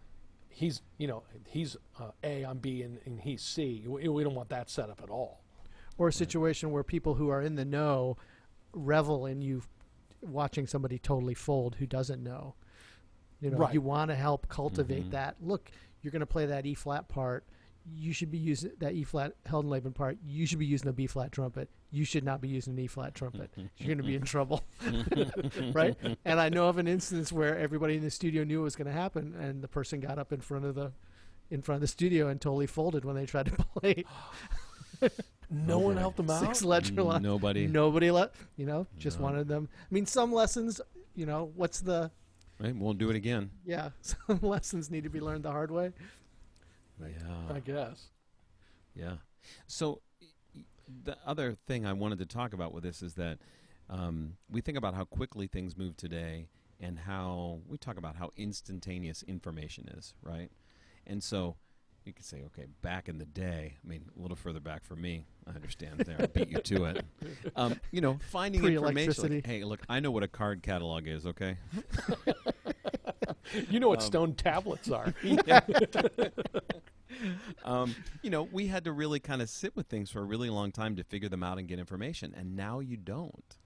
[0.55, 3.83] he's you know he's uh, A, I'm B, and, and he's C.
[3.85, 5.41] We, we don't want that setup at all.
[5.97, 8.17] or a situation where people who are in the know
[8.73, 9.61] revel in you
[10.21, 12.55] watching somebody totally fold who doesn't know.
[13.39, 13.73] You know, Right.
[13.73, 15.11] you want to help cultivate Mhm.
[15.11, 15.35] that.
[15.41, 17.45] Look, you're going to play that E flat part.
[17.93, 20.17] You should be using that E flat held in Heldenleben part.
[20.25, 21.69] You should be using a B flat trumpet.
[21.91, 23.51] You should not be using an E flat trumpet.
[23.77, 24.63] You're going to be in trouble,
[25.73, 25.95] right?
[26.25, 28.87] And I know of an instance where everybody in the studio knew it was going
[28.87, 30.91] to happen, and the person got up in front of the
[31.51, 34.03] in front of the studio and totally folded when they tried to play
[35.51, 36.39] No one helped them out.
[36.39, 37.21] six ledger mm, line.
[37.21, 37.67] Nobody.
[37.67, 38.87] Nobody let you know.
[38.97, 39.25] Just No.
[39.25, 39.69] wanted them.
[39.79, 40.81] I mean, some lessons.
[41.15, 42.11] You know, what's the
[42.59, 42.75] Right?
[42.75, 43.51] Won't do it again.
[43.65, 43.89] yeah?
[44.01, 45.91] Some lessons need to be learned the hard way.
[47.03, 47.59] I Yeah.
[47.59, 48.07] guess.
[48.95, 49.15] Yeah.
[49.67, 50.01] So
[51.03, 53.39] the other thing I wanted to talk about with this is that
[53.89, 56.47] um, we think about how quickly things move today
[56.79, 60.49] and how we talk about how instantaneous information is, right?
[61.07, 61.55] And so
[62.03, 64.95] you could say, okay, back in the day, I mean, a little further back for
[64.95, 67.05] me, I understand there, I beat you to it.
[67.55, 69.33] Um, you know, finding information.
[69.35, 71.57] Like, hey, look, I know what a card catalog is, okay?
[73.69, 75.13] You know what Um, stone tablets are.
[77.63, 80.49] um, you know, we had to really kind of sit with things for a really
[80.49, 83.57] long time to figure them out and get information, and now you don't,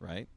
[0.00, 0.28] right?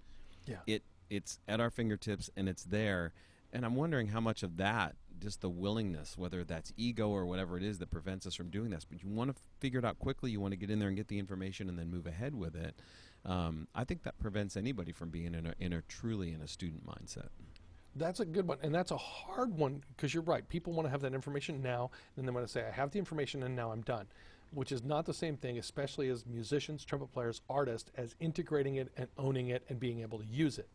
[0.45, 0.57] Yeah.
[0.67, 3.13] It it's at our fingertips and it's there,
[3.53, 7.57] and I'm wondering how much of that, just the willingness, whether that's ego or whatever
[7.57, 8.85] it is, that prevents us from doing this.
[8.85, 10.31] But you want to figure it out quickly.
[10.31, 12.55] You want to get in there and get the information and then move ahead with
[12.55, 12.75] it.
[13.25, 16.47] Um, I think that prevents anybody from being in a, in a truly in a
[16.47, 17.29] student mindset.
[17.95, 20.47] That's a good one, and that's a hard one because you're right.
[20.49, 22.99] People want to have that information now, and they want to say, "I have the
[22.99, 24.07] information, and now I'm done,"
[24.51, 28.91] which is not the same thing, especially as musicians, trumpet players, artists, as integrating it
[28.97, 30.67] and owning it and being able to use it.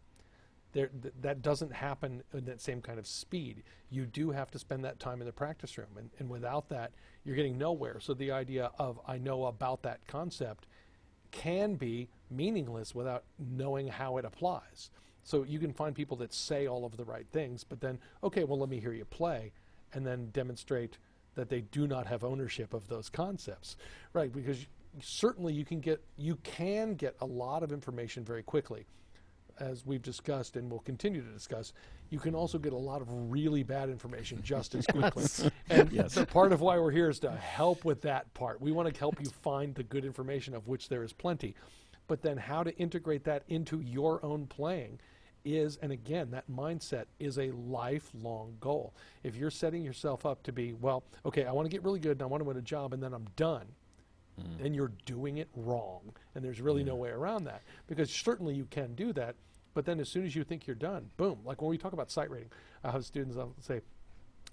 [0.72, 3.64] There, th- that doesn't happen in that same kind of speed.
[3.90, 6.92] You do have to spend that time in the practice room, and, and without that,
[7.24, 8.00] you're getting nowhere.
[8.00, 10.66] So the idea of I know about that concept
[11.32, 14.90] can be meaningless without knowing how it applies.
[15.30, 18.42] So you can find people that say all of the right things, but then, okay,
[18.42, 19.52] well, let me hear you play,
[19.94, 20.98] and then demonstrate
[21.36, 23.76] that they do not have ownership of those concepts,
[24.12, 24.32] right?
[24.32, 24.66] Because
[25.00, 28.86] certainly you can get you can get a lot of information very quickly,
[29.60, 31.74] as we've discussed and will continue to discuss.
[32.08, 35.26] You can also get a lot of really bad information just as quickly.
[35.68, 36.14] And Yes.
[36.14, 38.60] so part of why we're here is to help with that part.
[38.60, 41.54] We want to help you find the good information of which there is plenty.
[42.08, 44.98] But then how to integrate that into your own playing
[45.44, 48.94] is, and again, that mindset is a lifelong goal.
[49.22, 52.12] If you're setting yourself up to be, well, okay, I want to get really good
[52.12, 53.66] and I want to win a job and then I'm done,
[54.58, 56.00] then you're doing it wrong.
[56.34, 57.62] And there's really no way around that.
[57.86, 59.34] Because certainly you can do that,
[59.74, 61.38] but then as soon as you think you're done, boom.
[61.44, 62.50] Like when we talk about sight reading,
[62.82, 63.82] I have students I'll say,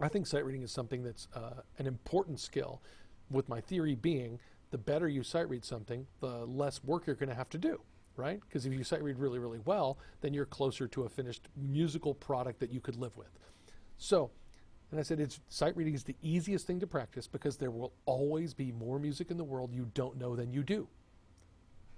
[0.01, 2.81] I think sight reading is something that's uh, an important skill,
[3.29, 4.39] with my theory being
[4.71, 7.79] the better you sight read something, the less work you're going to have to do,
[8.17, 8.39] right?
[8.41, 12.13] Because if you sight read really, really well, then you're closer to a finished musical
[12.13, 13.29] product that you could live with.
[13.97, 14.31] So,
[14.91, 17.93] and I said, it's sight reading is the easiest thing to practice because there will
[18.05, 20.87] always be more music in the world you don't know than you do.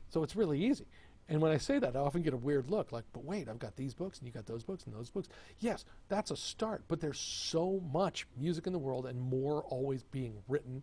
[0.09, 0.85] So it's really easy.
[1.27, 3.59] And when I say that, I often get a weird look like, but wait, I've
[3.59, 5.29] got these books and you got those books and those books.
[5.59, 10.01] Yes, that's a start, but there's so much music in the world and more always
[10.01, 10.81] being written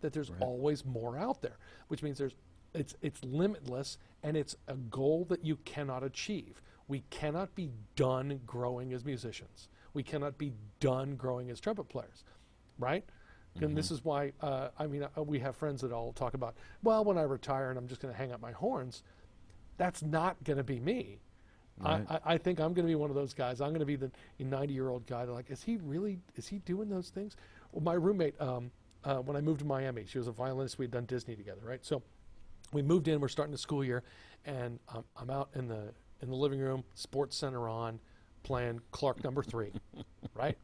[0.00, 0.42] that there's Right.
[0.42, 2.36] always more out there, which means there's
[2.74, 6.60] it's it's limitless and it's a goal that you cannot achieve.
[6.88, 9.68] We cannot be done growing as musicians.
[9.94, 12.24] We cannot be done growing as trumpet players,
[12.78, 13.04] right?
[13.60, 16.54] And this is why uh, I mean uh, we have friends that all talk about.
[16.82, 19.02] Well, when I retire and I'm just going to hang up my horns,
[19.76, 21.18] that's not going to be me.
[21.78, 22.04] Right.
[22.08, 23.60] I, I, I think I'm going to be one of those guys.
[23.60, 25.26] I'm going to be the 90 year old guy.
[25.26, 26.18] That like, is he really?
[26.36, 27.36] Is he doing those things?
[27.72, 28.70] Well, my roommate, um,
[29.04, 30.78] uh, when I moved to Miami, she was a violinist.
[30.78, 31.84] We had done Disney together, right?
[31.84, 32.02] So
[32.72, 33.20] we moved in.
[33.20, 34.02] We're starting the school year,
[34.44, 37.98] and um, I'm out in the in the living room, Sports Center on,
[38.42, 39.72] playing Clark Number Three,
[40.34, 40.56] right?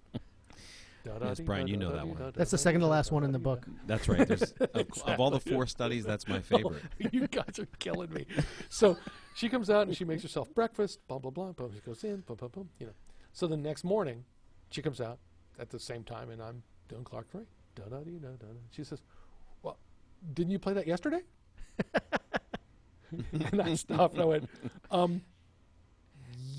[1.23, 2.33] Yes, Bryan, you know that one.
[2.35, 3.65] That's the second to last one in the book.
[3.87, 4.27] That's right.
[4.27, 6.83] There's, of, of all the four studies, that's my favorite.
[7.13, 8.27] you guys are killing me.
[8.69, 8.97] So
[9.35, 11.53] she comes out and she makes herself breakfast, blah blah blah.
[11.53, 12.69] Boom, she goes in, boom, boom, boom.
[12.79, 12.93] You know.
[13.33, 14.25] So the next morning,
[14.71, 15.19] she comes out
[15.59, 17.47] at the same time, and I'm doing Clark three.
[17.75, 18.29] Da da da da.
[18.29, 18.47] da.
[18.71, 19.03] She says,
[19.63, 19.79] "Well,
[20.35, 21.21] didn't you play that yesterday?"
[23.53, 24.51] and I stopped and I went,
[24.91, 25.23] um,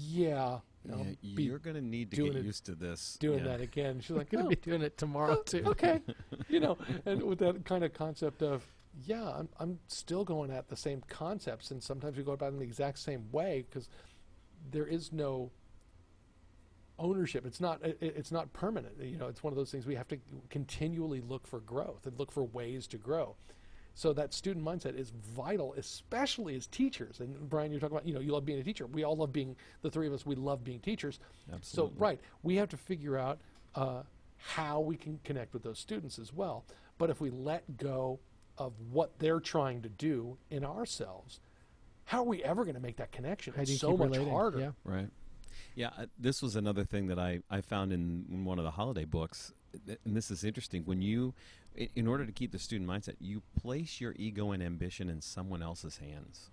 [0.08, 0.60] "Yeah,
[0.92, 3.18] I'll Yeah, be you're going to need to doing get it- used to this.
[3.20, 3.46] doing yeah.
[3.46, 5.64] that again." She's like, Gonna "Oh, be doing it tomorrow too.
[5.68, 6.02] okay,
[6.50, 8.66] you know, and with that kind of concept of,
[9.06, 12.54] yeah, I'm, I'm still going at the same concepts, and sometimes we go about it
[12.54, 13.90] in the exact same way because
[14.72, 15.52] there is no
[17.00, 17.46] ownership.
[17.46, 18.96] It's not it, it's not permanent.
[19.02, 20.18] You know, it's one of those things we have to
[20.50, 23.36] continually look for growth and look for ways to grow.
[23.98, 27.20] So that student mindset is vital, especially as teachers.
[27.20, 28.86] And Bryan, you're talking about, you know, you love being a teacher.
[28.86, 31.20] We all love being, the three of us, we love being teachers.
[31.52, 31.96] Absolutely.
[31.98, 33.40] So, right, we have to figure out
[33.74, 34.04] uh,
[34.38, 36.64] how we can connect with those students as well.
[37.00, 38.20] But if we let go
[38.60, 41.40] of what they're trying to do in ourselves,
[42.04, 43.54] how are we ever going to make that connection?
[43.58, 44.30] How do It's so much relating?
[44.30, 44.60] harder.
[44.60, 44.72] Yeah.
[44.84, 45.10] Right.
[45.74, 48.72] Yeah, uh, this was another thing that I, I found in, in one of the
[48.72, 49.54] holiday books,
[49.88, 50.84] th- and this is interesting.
[50.86, 54.62] When you, i- in order to keep the student mindset, you place your ego and
[54.64, 56.50] ambition in someone else's hands.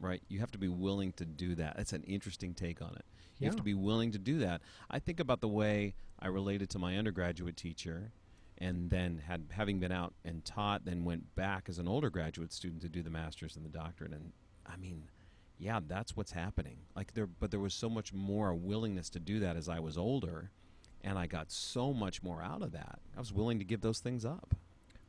[0.00, 0.22] Right?
[0.28, 1.76] You have to be willing to do that.
[1.76, 3.04] That's an interesting take on it.
[3.38, 4.62] You have to be willing to do that.
[4.90, 8.12] I think about the way I related to my undergraduate teacher,
[8.58, 12.52] and then had having been out and taught, then went back as an older graduate
[12.52, 14.12] student to do the master's and the doctorate.
[14.12, 14.32] And
[14.64, 15.04] I mean,
[15.58, 16.78] yeah, that's what's happening.
[16.94, 19.98] Like there, but there was so much more willingness to do that as I was
[19.98, 20.50] older,
[21.04, 22.98] and I got so much more out of that.
[23.16, 24.54] I was willing to give those things up.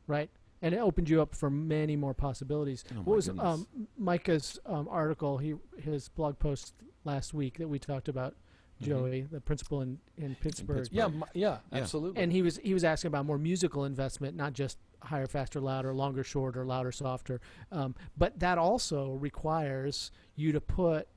[0.06, 0.30] Right.
[0.62, 2.84] And it opened you up for many more possibilities.
[2.92, 3.66] Oh, what was um,
[3.98, 5.38] Micah's um, article?
[5.38, 6.74] He his blog post
[7.04, 8.34] last week that we talked about,
[8.82, 8.86] Mhm.
[8.86, 10.78] Joey, the principal in, in Pittsburgh.
[10.78, 10.96] Pittsburgh.
[10.96, 11.78] Yeah, mi- yeah, Yeah.
[11.80, 12.22] absolutely.
[12.22, 15.92] And he was he was asking about more musical investment, not just higher, faster, louder,
[15.94, 17.40] longer, shorter, louder, softer.
[17.70, 21.08] Um, but that also requires you to put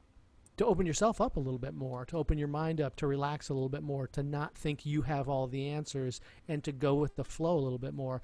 [0.57, 3.49] to open yourself up a little bit more, to open your mind up, to relax
[3.49, 6.95] a little bit more, to not think you have all the answers, and to go
[6.95, 8.21] with the flow a little bit more.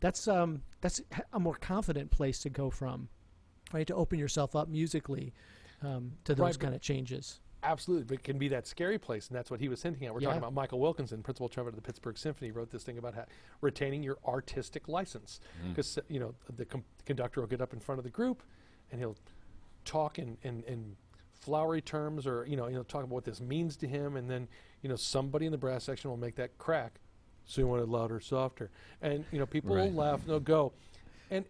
[0.00, 1.00] That's um that's
[1.32, 3.08] a more confident place to go from,
[3.72, 3.86] right?
[3.86, 5.32] To open yourself up musically
[5.82, 7.40] um, to those Right, kind of changes.
[7.64, 10.12] Absolutely, but it can be that scary place, and that's what he was hinting at.
[10.12, 10.28] We're Yeah.
[10.28, 13.26] talking about Micah Wilkinson, principal trumpeter of the Pittsburgh Symphony, wrote this thing about ha-
[13.60, 15.38] retaining your artistic license.
[15.64, 15.68] Mm.
[15.68, 18.42] Because you know the com- conductor will get up in front of the group,
[18.90, 19.16] and he'll
[19.84, 20.96] talk and, in, in
[21.46, 24.48] flowery terms, or you know he'll talk about what this means to him, and then
[24.80, 27.00] you know somebody in the brass section will make that crack.
[27.44, 28.70] So you want it louder, softer,
[29.02, 29.90] and you know people Right.
[29.90, 30.72] will laugh, and they'll go,
[31.30, 31.44] and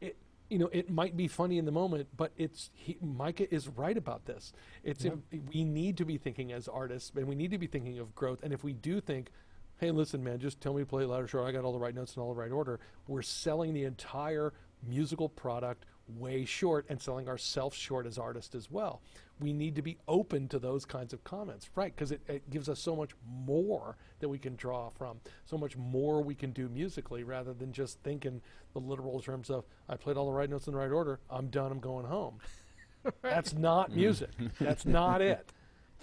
[0.00, 0.16] it
[0.50, 3.96] you know it might be funny in the moment, but it's he, Micah is right
[3.96, 4.52] about this.
[4.82, 5.12] It's Yeah.
[5.12, 8.14] im- we need to be thinking as artists, and we need to be thinking of
[8.16, 8.42] growth.
[8.42, 9.30] And if we do think,
[9.78, 11.78] hey, listen, man, just tell me to play it louder, short I got all the
[11.78, 12.80] right notes in all the right order.
[13.06, 18.70] We're selling the entire musical product way short and selling ourselves short as artists as
[18.70, 19.00] well.
[19.38, 21.94] We need to be open to those kinds of comments, right?
[21.94, 25.76] Because it, it gives us so much more that we can draw from, so much
[25.76, 28.40] more we can do musically rather than just thinking
[28.72, 31.48] the literal terms of, I played all the right notes in the right order, I'm
[31.48, 32.38] done, I'm going home.
[33.22, 34.30] That's not music.
[34.60, 35.52] That's not it.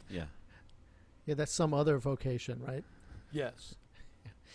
[0.10, 0.26] Yeah.
[1.26, 2.84] Yeah, that's some other vocation, right?
[3.32, 3.76] Yes.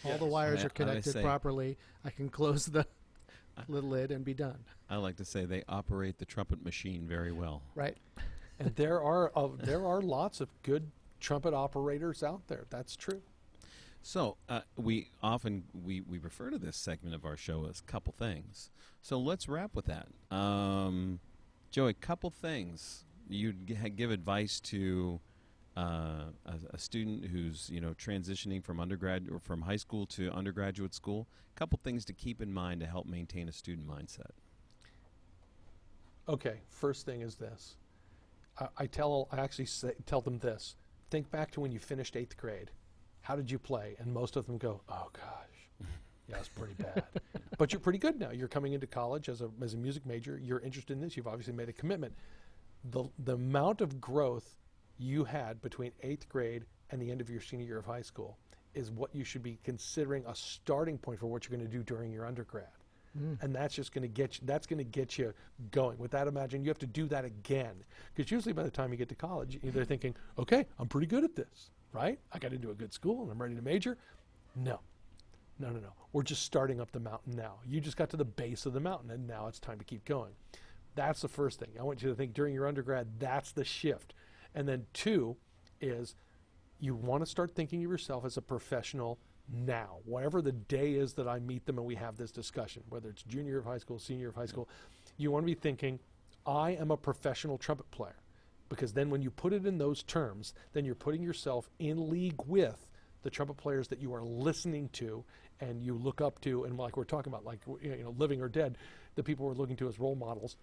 [0.05, 1.79] All the wires I- are connected I properly.
[2.05, 2.87] I can close the
[3.69, 4.59] little lid and be done.
[4.91, 7.63] I like to say they operate the trumpet machine very well.
[7.75, 7.97] Right.
[8.59, 10.91] And there are uh, there are lots of good
[11.21, 12.65] trumpet operators out there.
[12.71, 13.23] That's true.
[14.03, 18.15] So uh, we often we, we refer to this segment of our show as couple
[18.17, 18.71] things.
[19.03, 20.09] So let's wrap with that.
[20.35, 21.21] Um,
[21.71, 25.21] Joey, couple things you'd g- give advice to
[25.77, 30.31] uh, a, a student who's you know transitioning from undergrad or from high school to
[30.31, 31.27] undergraduate school.
[31.55, 34.31] Couple things to keep in mind to help maintain a student mindset.
[36.29, 36.61] Okay.
[36.69, 37.77] First thing is this.
[38.59, 40.77] I, I tell I actually say, tell them this.
[41.11, 42.71] Think back to when you finished eighth grade.
[43.23, 43.97] How did you play?
[43.99, 45.89] And most of them go, "Oh gosh,
[46.29, 47.05] yeah, it's pretty bad."
[47.59, 48.31] but you're pretty good now.
[48.31, 50.39] You're coming into college as a as a music major.
[50.43, 51.17] You're interested in this.
[51.17, 52.15] You've obviously made a commitment.
[52.91, 54.57] The the amount of growth
[54.99, 58.39] you had between eighth grade and the end of your senior year of high school
[58.75, 61.83] is what you should be considering a starting point for what you're going to do
[61.83, 62.69] during your undergrad
[63.17, 63.43] Mm.
[63.43, 65.33] and that's just going to get you, that's going to get you
[65.71, 65.99] going.
[65.99, 67.75] With that, imagine you have to do that again,
[68.15, 71.25] because usually by the time you get to college, they're thinking, okay, I'm pretty good
[71.25, 72.19] at this, right?
[72.33, 73.97] I got into a good school and I'm ready to major.
[74.55, 74.81] No,
[75.59, 75.93] no, no, no.
[76.13, 77.55] We're just starting up the mountain now.
[77.67, 80.05] You just got to the base of the mountain, and now it's time to keep
[80.05, 80.33] going.
[80.95, 81.71] That's the first thing.
[81.79, 84.15] I want you to think during your undergrad, that's the shift.
[84.55, 85.37] And then two
[85.81, 86.15] is
[86.81, 89.19] you want to start thinking of yourself as a professional
[89.53, 89.99] now.
[90.05, 93.23] Whatever the day is that I meet them and we have this discussion, whether it's
[93.23, 94.69] junior of high school, senior of high school,
[95.17, 95.99] you want to be thinking,
[96.47, 98.17] I am a professional trumpet player.
[98.69, 102.41] Because then when you put it in those terms, then you're putting yourself in league
[102.47, 102.87] with
[103.23, 105.25] the trumpet players that you are listening to
[105.61, 108.49] and you look up to and like we're talking about like you know living or
[108.49, 108.79] dead
[109.17, 110.57] the people we're looking to as role models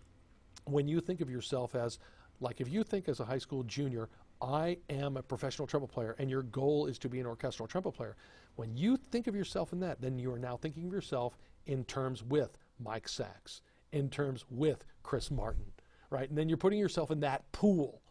[0.65, 1.99] when you think of yourself as
[2.39, 4.09] like if you think as a high school junior
[4.41, 7.91] i am a professional trumpet player and your goal is to be an orchestral trumpet
[7.91, 8.15] player
[8.55, 11.83] when you think of yourself in that then you are now thinking of yourself in
[11.85, 15.71] terms with mike sachs in terms with chris martin
[16.09, 16.29] right?
[16.29, 18.01] And then you're putting yourself in that pool.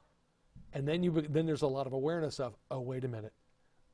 [0.72, 3.32] And then you then there's a lot of awareness of oh wait a minute.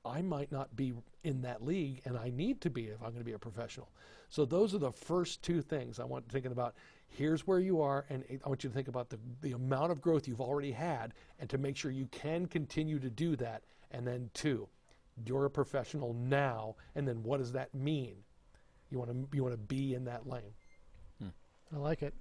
[0.05, 0.95] I might not be
[1.25, 3.91] in that league and i need to be if i'm going to be a professional.
[4.31, 6.75] So those are the first two things i want thinking about.
[7.07, 10.01] Here's where you are and i want you to think about the, the amount of
[10.01, 13.63] growth you've already had and to make sure you can continue to do that.
[13.91, 14.69] And then two
[15.27, 18.15] you're a professional now and then what does that mean
[18.91, 20.55] you want to you want to be in that lane
[21.75, 22.15] I like it.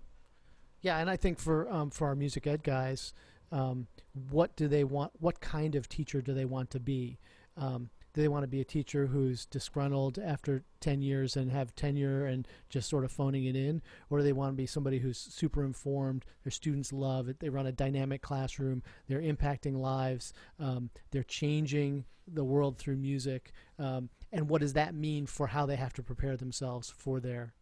[0.81, 3.13] Yeah, and I think for um, for our music ed guys,
[3.51, 3.87] um,
[4.29, 5.11] what do they want?
[5.19, 7.19] What kind of teacher do they want to be?
[7.57, 11.75] Um, do they want to be a teacher who's disgruntled after 10 years and have
[11.75, 13.81] tenure and just sort of phoning it in?
[14.09, 16.25] Or do they want to be somebody who's super informed?
[16.43, 17.39] Their students love it.
[17.39, 18.83] They run a dynamic classroom.
[19.07, 20.33] They're impacting lives.
[20.59, 23.51] Um, they're changing the world through music.
[23.77, 27.53] Um, and what does that mean for how they have to prepare themselves for their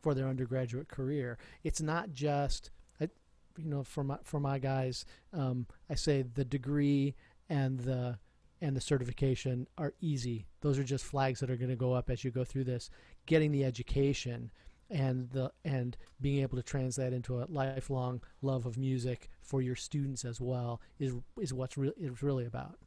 [0.00, 1.38] for their undergraduate career.
[1.64, 2.70] It's not just,
[3.00, 7.14] you know, for my for my guys, um, I say the degree
[7.48, 8.18] and the
[8.60, 10.46] and the certification are easy.
[10.60, 12.90] Those are just flags that are going to go up as you go through this.
[13.26, 14.50] Getting the education
[14.90, 19.76] and the and being able to translate into a lifelong love of music for your
[19.76, 22.78] students as well is is what's re- is really about.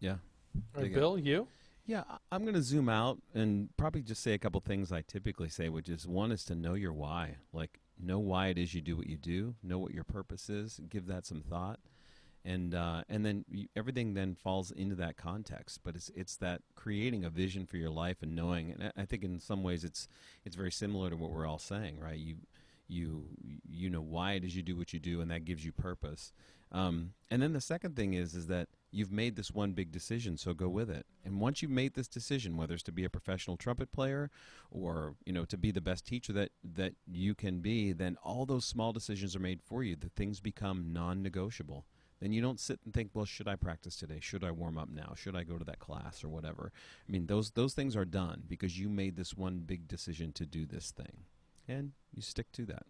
[0.00, 0.16] Yeah.
[0.76, 1.48] all right bill you
[1.86, 5.50] Yeah, I'm going to zoom out and probably just say a couple things I typically
[5.50, 7.36] say, which is one is to know your why.
[7.52, 10.80] Like, know why it is you do what you do, know what your purpose is,
[10.88, 11.78] give that some thought.
[12.44, 16.60] And uh, and then you, everything then falls into that context, but it's it's that
[16.74, 18.70] creating a vision for your life and knowing.
[18.70, 20.08] And I- think in some ways it's
[20.44, 22.18] it's very similar to what we're all saying, right?
[22.18, 22.36] You
[22.86, 23.28] you
[23.66, 26.32] you know why it is you do what you do, and that gives you purpose.
[26.70, 30.36] Um, and then the second thing is is that you've made this one big decision,
[30.36, 31.06] so go with it.
[31.24, 34.30] And once you've made this decision, whether it's to be a professional trumpet player
[34.70, 38.44] or you know to be the best teacher that that you can be, then all
[38.44, 39.96] those small decisions are made for you.
[39.96, 41.86] The things become non-negotiable.
[42.20, 44.18] Then you don't sit and think, well, should I practice today?
[44.20, 45.14] Should I warm up now?
[45.16, 46.72] Should I go to that class or whatever?
[47.06, 50.46] I mean, those those things are done because you made this one big decision to
[50.46, 51.24] do this thing,
[51.68, 52.84] and you stick to that.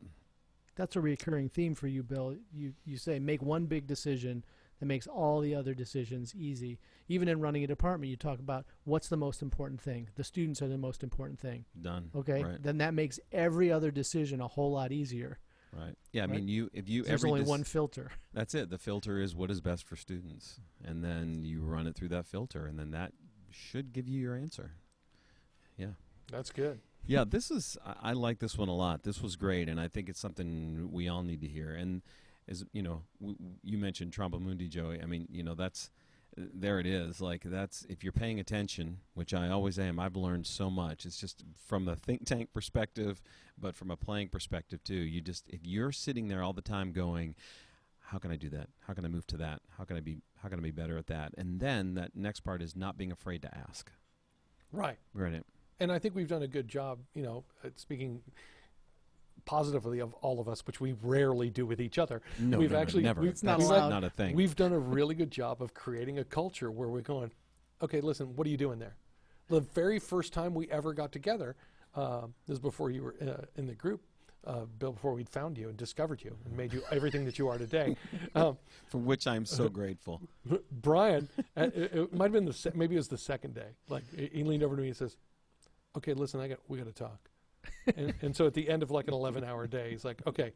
[0.77, 2.37] That's a recurring theme for you, Bill.
[2.53, 4.45] You you say make one big decision
[4.81, 6.79] that makes all the other decisions easy.
[7.09, 10.09] Even in running a department, you talk about what's the most important thing.
[10.16, 11.64] The students are the most important thing.
[11.81, 12.11] Done.
[12.14, 12.62] Okay, Right.
[12.62, 15.39] then that makes every other decision a whole lot easier.
[15.77, 15.97] Right.
[16.12, 16.25] Yeah.
[16.25, 18.11] I mean, you if you There's only dec- one filter.
[18.33, 18.70] That's it.
[18.70, 22.27] The filter is what is best for students, and then you run it through that
[22.27, 23.12] filter, and then that
[23.51, 24.72] should give you your answer.
[25.77, 25.95] Yeah.
[26.31, 27.77] that's good Yeah, this is.
[27.85, 29.03] I, I like this one a lot.
[29.03, 31.70] This was great, and I think it's something we all need to hear.
[31.72, 32.03] And
[32.49, 35.01] as you know, w- w- you mentioned Tromba Mundi, Joey.
[35.03, 35.91] I mean, you know, that's
[36.37, 36.78] there.
[36.78, 39.99] It is like that's if you're paying attention, which I always am.
[39.99, 41.07] I've learned so much.
[41.07, 43.22] It's just from the think tank perspective,
[43.59, 44.95] but from a playing perspective too.
[44.95, 47.35] You just if you're sitting there all the time going.
[48.09, 48.68] How can I do that?
[48.87, 49.62] How can I move to that?
[49.78, 51.32] How can I be how can I be better at that?
[51.39, 53.91] And then that next part is not being afraid to ask.
[54.70, 55.43] right Right.
[55.80, 57.45] and I think we've done a good job, you know,
[57.76, 58.20] speaking
[59.45, 62.22] positively of all of us, which we rarely do with each other.
[62.38, 63.20] No, we've actually never.
[63.20, 63.88] we've It's not allowed.
[63.88, 64.34] not a thing.
[64.34, 67.30] We've done a really good job of creating a culture where we're going,
[67.82, 68.97] okay, listen, what are you doing there?
[69.49, 71.57] The very first time we ever got together,
[71.95, 74.01] uh, this is before you were uh, in the group,
[74.47, 77.49] uh, Bill, before we'd found you and discovered you and made you everything that you
[77.49, 77.97] are today.
[78.36, 80.20] Um, for which I'm so grateful.
[80.72, 83.68] Bryan, uh, it, it might have been the se- maybe it was the second day.
[83.88, 85.16] Like he he leaned over to me and says,
[85.97, 87.30] "Okay, listen, I got we got to talk."
[87.97, 90.53] And, and so at the end of like an 11 hour day, he's like, "Okay,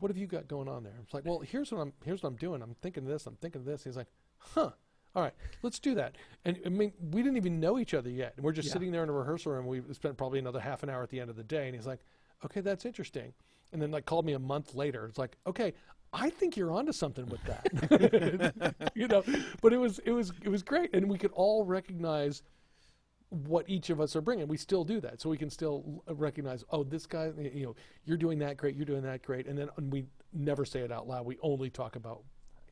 [0.00, 2.30] what have you got going on there?" It's like, "Well, here's what I'm here's what
[2.30, 2.62] I'm doing.
[2.62, 3.26] I'm thinking this.
[3.26, 4.70] I'm thinking this." He's like, "Huh."
[5.14, 5.32] All right,
[5.62, 6.16] let's do that.
[6.44, 8.34] And I mean, we didn't even know each other yet.
[8.36, 8.74] And we're just Yeah.
[8.74, 9.66] sitting there in a rehearsal room.
[9.66, 11.66] We spent probably another half an hour at the end of the day.
[11.66, 12.00] And he's like,
[12.44, 13.32] okay, that's interesting.
[13.72, 15.06] And then like called me a month later.
[15.06, 15.72] It's like, okay,
[16.12, 18.90] I think you're onto something with that.
[18.94, 19.22] you know,
[19.62, 22.42] but it was it was it was great, and we could all recognize
[23.30, 24.46] what each of us are bringing.
[24.48, 26.64] We still do that, so we can still recognize.
[26.70, 28.76] Oh, this guy, you know, you're doing that great.
[28.76, 31.26] You're doing that great, and then and we never say it out loud.
[31.26, 32.22] We only talk about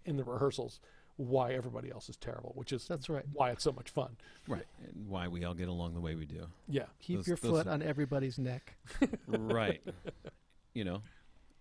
[0.04, 0.80] in the rehearsals
[1.16, 3.24] why everybody else is terrible, which is That's right.
[3.32, 4.16] why it's so much fun.
[4.48, 4.64] Right.
[4.84, 6.46] And why we all get along the way we do.
[6.68, 8.74] Yeah, Keep Those- your those- foot on everybody's neck.
[9.28, 9.80] right.
[10.74, 11.02] You know.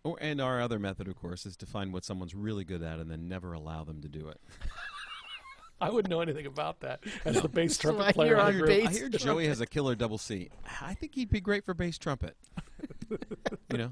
[0.03, 2.97] Or, and our other method, of course, is to find what someone's really good at
[2.99, 4.41] and then never allow them to do it.
[5.81, 8.29] I wouldn't know anything about that as the bass why trumpet player.
[8.31, 8.67] you're on the group.
[8.69, 10.49] bass I hear Joey has a killer double C.
[10.81, 12.37] I think he'd be great for bass trumpet.
[13.09, 13.91] you know,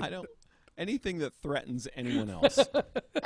[0.00, 0.28] I don't.
[0.76, 2.58] Anything that threatens anyone else,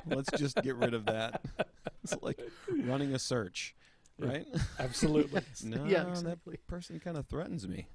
[0.07, 1.43] let's just get rid of that.
[2.05, 3.77] It's like running a search,
[4.19, 4.45] right?
[4.81, 5.41] Absolutely.
[5.65, 7.87] no, Yeah, that person kind of threatens me.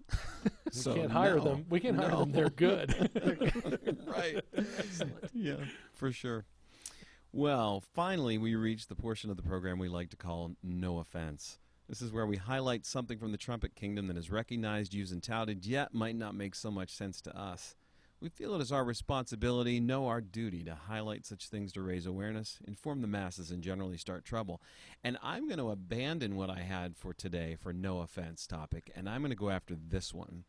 [0.45, 1.43] We so can't hire no.
[1.43, 1.65] them.
[1.69, 2.31] We can't hire them.
[2.31, 3.09] They're good.
[4.07, 4.41] right.
[4.55, 5.29] Excellent.
[5.33, 5.57] Yeah,
[5.93, 6.45] for sure.
[7.33, 11.59] Well, finally, we reach the portion of the program we like to call No Offense.
[11.89, 15.21] This is where we highlight something from the trumpet kingdom that is recognized, used, and
[15.21, 17.75] touted, yet might not make so much sense to us.
[18.19, 22.05] We feel it is our responsibility, no, our duty, to highlight such things to raise
[22.05, 24.61] awareness, inform the masses, and generally start trouble.
[25.03, 29.07] And I'm going to abandon what I had for today for no offense topic, and
[29.07, 30.45] I'm going to go after this one.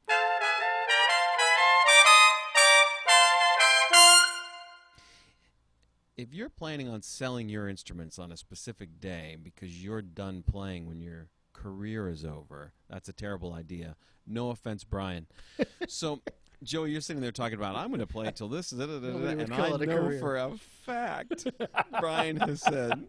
[6.18, 10.88] If you're planning on selling your instruments on a specific day because you're done playing
[10.88, 13.94] when your career is over, that's a terrible idea.
[14.26, 15.28] No offense, Bryan.
[15.86, 16.20] so,
[16.64, 19.12] Joey, you're sitting there talking about I'm going to play till this, da, da, da,
[19.12, 20.18] da, and I it know career.
[20.18, 21.46] for a fact
[22.00, 23.06] Bryan has said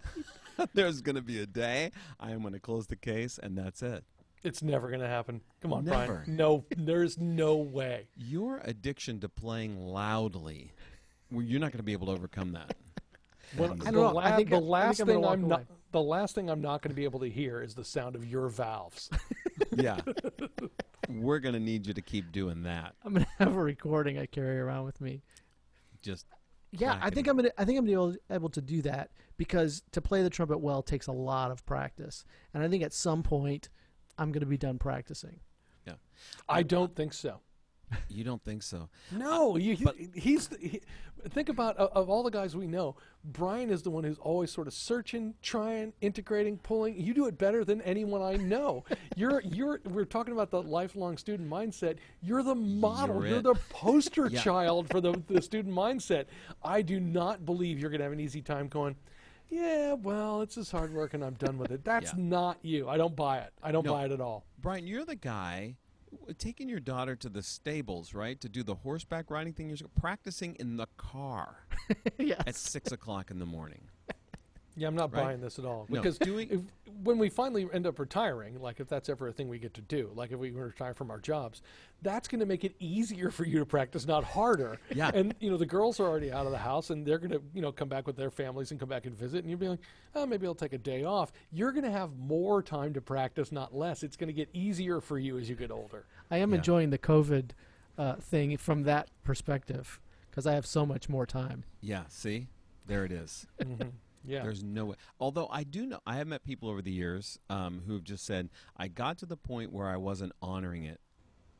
[0.74, 3.82] there's going to be a day I am going to close the case, and that's
[3.82, 4.02] it.
[4.42, 5.42] It's never going to happen.
[5.60, 6.14] Come on, Never.
[6.24, 6.36] Bryan.
[6.36, 8.08] No, there's no way.
[8.16, 10.72] Your addiction to playing loudly,
[11.30, 12.76] well, you're not going to be able to overcome that.
[13.56, 14.18] When, I the, don't know.
[14.20, 16.90] I la- think- the last I'm thing I'm not the last thing I'm not going
[16.90, 19.10] to be able to hear is the sound of your valves.
[19.76, 19.98] yeah.
[21.08, 22.94] We're going to need you to keep doing that.
[23.04, 25.22] I'm gonna have a recording I carry around with me.
[26.00, 26.26] Just
[26.70, 27.50] Yeah, I think I'm gonna.
[27.58, 30.58] I think I'm gonna be able, able to do that because to play the trumpet
[30.58, 32.24] well takes a lot of practice,
[32.54, 33.68] and I think at some point
[34.16, 35.40] I'm gonna be done practicing.
[35.86, 35.94] Yeah.
[36.48, 37.40] I don't think so.
[38.08, 38.88] You don't think so.
[39.10, 40.80] No, you, he- he's the, he,
[41.30, 44.50] think about of, of all the guys we know, Bryan is the one who's always
[44.50, 46.96] sort of searching, trying, integrating, pulling.
[47.00, 48.84] You do it better than anyone I know.
[49.16, 51.96] you're you're we're talking about the lifelong student mindset.
[52.22, 53.16] You're the model.
[53.22, 54.40] You're You're, the poster Yeah.
[54.40, 56.26] child for the, the student mindset.
[56.62, 58.96] I do not believe you're going to have an easy time going.
[59.48, 61.84] Yeah, well, it's just hard work and I'm done with it.
[61.84, 62.22] That's Yeah.
[62.22, 62.88] not you.
[62.88, 63.52] I don't buy it.
[63.62, 63.94] I don't No.
[63.94, 64.44] buy it at all.
[64.62, 65.74] Bryan, you're the guy
[66.38, 69.68] taking your daughter to the stables, right, to do the horseback riding thing.
[69.68, 71.66] You're practicing in the car
[72.18, 72.42] yes.
[72.46, 73.88] at six o'clock in the morning.
[74.76, 75.24] Yeah, I'm not Right?
[75.24, 75.86] buying this at all.
[75.88, 76.60] No, Because doing- if,
[77.02, 79.80] when we finally end up retiring, like if that's ever a thing we get to
[79.80, 81.62] do, like if we retire from our jobs,
[82.02, 84.78] that's going to make it easier for you to practice, not harder.
[84.94, 85.10] Yeah.
[85.12, 87.42] And you know the girls are already out of the house, and they're going to
[87.54, 89.68] you know come back with their families and come back and visit, and you'll be
[89.68, 89.80] like,
[90.14, 91.32] oh, maybe I'll take a day off.
[91.50, 94.02] You're going to have more time to practice, not less.
[94.02, 96.06] It's going to get easier for you as you get older.
[96.30, 96.58] I am Yeah.
[96.58, 97.50] enjoying the COVID
[97.98, 100.00] uh, thing from that perspective
[100.30, 101.64] because I have so much more time.
[101.80, 102.46] Yeah, see?
[102.86, 103.46] There it is.
[103.60, 103.90] Mhm.
[104.24, 104.42] Yeah.
[104.42, 104.96] There's no way.
[105.18, 108.24] Although I do know, I have met people over the years um, who have just
[108.26, 111.00] said, I got to the point where I wasn't honoring it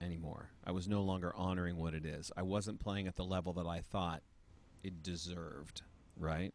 [0.01, 0.51] anymore.
[0.65, 2.31] I was no longer honoring what it is.
[2.37, 4.23] I wasn't playing at the level that I thought
[4.83, 5.83] it deserved,
[6.17, 6.53] right?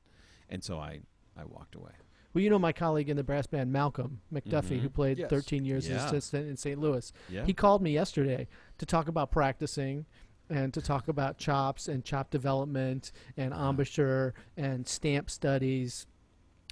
[0.49, 1.01] And so I,
[1.37, 1.91] I walked away.
[2.33, 4.81] Well, you know my colleague in the brass band, Malcolm McDuffie, Mhm.
[4.81, 5.29] who played Yes.
[5.29, 5.95] 13 years Yeah.
[5.97, 6.77] as assistant in St.
[6.79, 7.13] Louis.
[7.29, 7.45] Yeah.
[7.45, 8.47] He called me yesterday
[8.77, 10.05] to talk about practicing
[10.49, 16.05] and to talk about chops and chop development and embouchure and stamp studies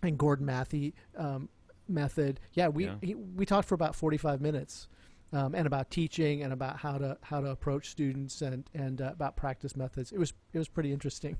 [0.01, 1.49] and Gordon Mathie um,
[1.87, 2.39] method.
[2.53, 2.95] Yeah, we Yeah.
[3.01, 4.87] He, we talked for about 45 minutes.
[5.31, 9.13] Um, and about teaching and about how to how to approach students and and uh,
[9.13, 10.11] about practice methods.
[10.11, 11.39] It was it was pretty interesting,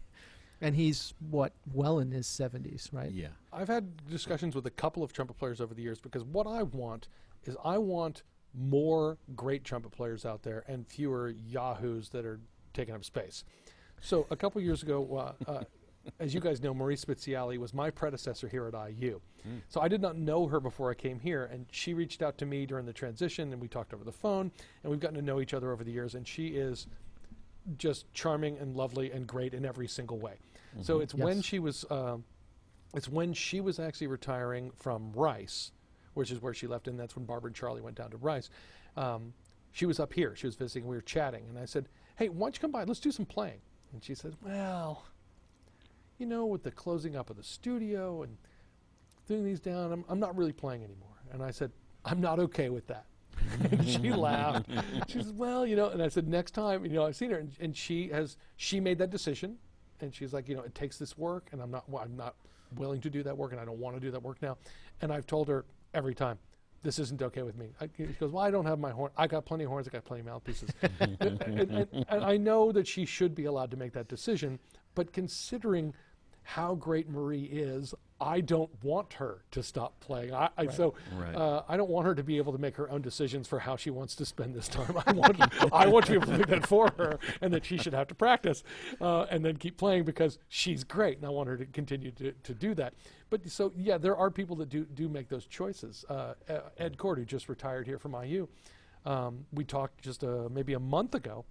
[0.62, 3.12] and he's what well in his seventies, right?
[3.12, 3.28] yeah.
[3.52, 6.64] I've had discussions with a couple of trumpet players over the years because what I
[6.64, 7.08] want
[7.44, 8.24] is I want
[8.54, 12.40] more great trumpet players out there and fewer yahoos that are
[12.74, 13.44] taking up space.
[14.02, 15.64] So a couple years ago, uh, uh,
[16.20, 19.20] as you guys know, Marie Speziale was my predecessor here at IU.
[19.70, 22.46] So I did not know her before I came here, and she reached out to
[22.46, 24.52] me during the transition, and we talked over the phone,
[24.84, 26.88] and we've gotten to know each other over the years, and she is
[27.78, 30.36] just charming and lovely and great in every single way.
[30.82, 31.86] So it's when she was.
[31.90, 32.26] um
[32.96, 35.72] it's when she was actually retiring from Rice,
[36.14, 38.50] which is where she left, and that's when Barbara and Charlie went down to Rice.
[38.96, 39.34] Um,
[39.72, 40.36] she was up here.
[40.36, 40.88] She was visiting.
[40.88, 42.84] We were chatting, and I said, "Hey, why don't you come by?
[42.84, 43.60] Let's do some playing."
[43.92, 45.06] And she said, "Well,
[46.18, 48.38] you know, with the closing up of the studio and
[49.28, 51.72] doing these down, I'm, I'm not really playing anymore." And I said,
[52.06, 53.06] "I'm not okay with that."
[53.72, 54.70] and she laughed.
[55.08, 57.38] She says, "Well, you know," and I said, "Next time, you know, I've seen her,
[57.38, 59.58] and, and she has she made that decision,
[60.02, 62.36] and she's like, you know, it takes this work, and I'm not well, I'm not
[62.76, 64.58] willing to do that work, and I don't want to do that work now."
[65.02, 66.38] And I've told her every time,
[66.82, 69.12] "This isn't okay with me." I, she goes, "Well, I don't have my horn.
[69.18, 69.88] I got plenty of horns.
[69.88, 70.70] I got plenty of mouthpieces."
[71.00, 74.60] and, and, and I know that she should be allowed to make that decision,
[74.96, 75.94] but considering
[76.44, 80.34] how great Marie is, I don't want her to stop playing.
[80.34, 81.36] I, I so Right.
[81.36, 83.76] uh, I don't want her to be able to make her own decisions for how
[83.76, 84.96] she wants to spend this time.
[85.06, 85.40] I want
[85.74, 88.08] I want to be able to do that for her, and that she should have
[88.08, 88.64] to practice
[89.02, 92.32] uh, and then keep playing because she's great, and I want her to continue to,
[92.32, 92.94] to do that.
[93.30, 96.06] But so yeah, there are people that do do make those choices.
[96.10, 98.48] Uh, uh, Ed Cord, who just retired here from IU,
[99.06, 101.44] um, we talked just uh, maybe a month ago,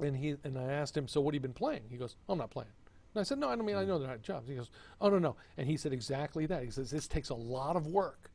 [0.00, 2.38] and he and I asked him, "So what have you been playing?" He goes, "I'm
[2.38, 2.70] not playing."
[3.14, 4.48] And I said, no, I don't mean I know they're not jobs.
[4.48, 6.62] He goes, oh no no, and he said exactly that.
[6.62, 8.30] He says this takes a lot of work.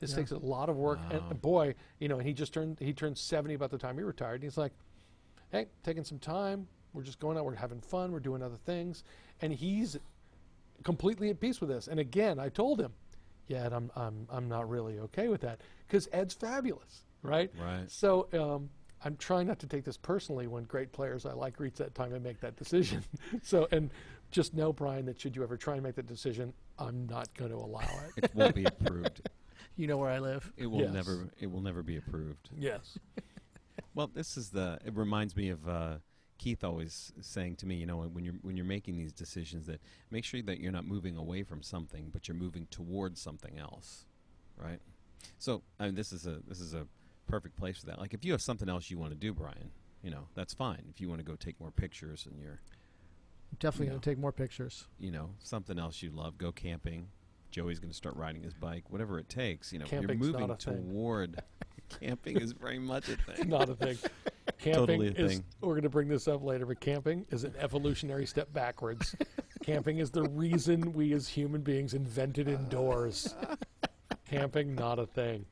[0.00, 0.16] This Yeah.
[0.16, 1.22] takes a lot of work, Wow.
[1.28, 4.02] and boy, you know, and he just turned he turned seventy about the time he
[4.04, 4.36] retired.
[4.36, 4.72] And he's like,
[5.52, 6.66] hey, taking some time.
[6.92, 7.44] We're just going out.
[7.44, 8.10] We're having fun.
[8.10, 9.04] We're doing other things,
[9.40, 9.96] and he's
[10.82, 11.86] completely at peace with this.
[11.86, 12.92] And again, I told him,
[13.46, 17.52] yeah, I'm I'm I'm not really okay with that because Ed's fabulous, right?
[17.60, 17.88] Right.
[17.90, 18.70] So um,
[19.04, 22.12] I'm trying not to take this personally when great players I like reach that time
[22.12, 23.02] and make that decision.
[23.42, 23.90] so and
[24.30, 27.50] just know, Bryan, that should you ever try and make that decision, I'm not going
[27.50, 27.80] to allow
[28.16, 28.24] it.
[28.24, 29.22] It won't be approved.
[29.76, 30.52] You know where I live.
[30.58, 30.92] It will Yes.
[30.92, 31.28] never.
[31.38, 32.50] It will never be approved.
[32.58, 32.98] yes.
[33.94, 34.78] Well, this is the.
[34.84, 35.94] It reminds me of uh,
[36.38, 39.80] Keith always saying to me, you know, when you're when you're making these decisions, that
[40.10, 44.04] make sure that you're not moving away from something, but you're moving towards something else,
[44.56, 44.80] right?
[45.38, 46.86] So, I mean, this is a this is a
[47.30, 47.98] perfect place for that.
[47.98, 49.70] Like, if you have something else you want to do, Bryan,
[50.02, 50.82] you know, that's fine.
[50.90, 52.60] If you want to go take more pictures and you're,
[53.58, 54.86] definitely going to take more pictures.
[54.98, 57.08] you know, something else you love, go camping.
[57.50, 59.72] Joey's going to start riding his bike, whatever it takes.
[59.72, 61.42] You know, Camping's you're moving toward.
[62.00, 63.48] camping is very much a thing.
[63.48, 63.98] Not a thing.
[64.58, 65.44] Camping Totally a is, thing.
[65.62, 69.16] we're going to bring this up later, but camping is an evolutionary step backwards.
[69.64, 73.34] camping is the reason we as human beings invented indoors.
[74.28, 75.46] camping, not a thing.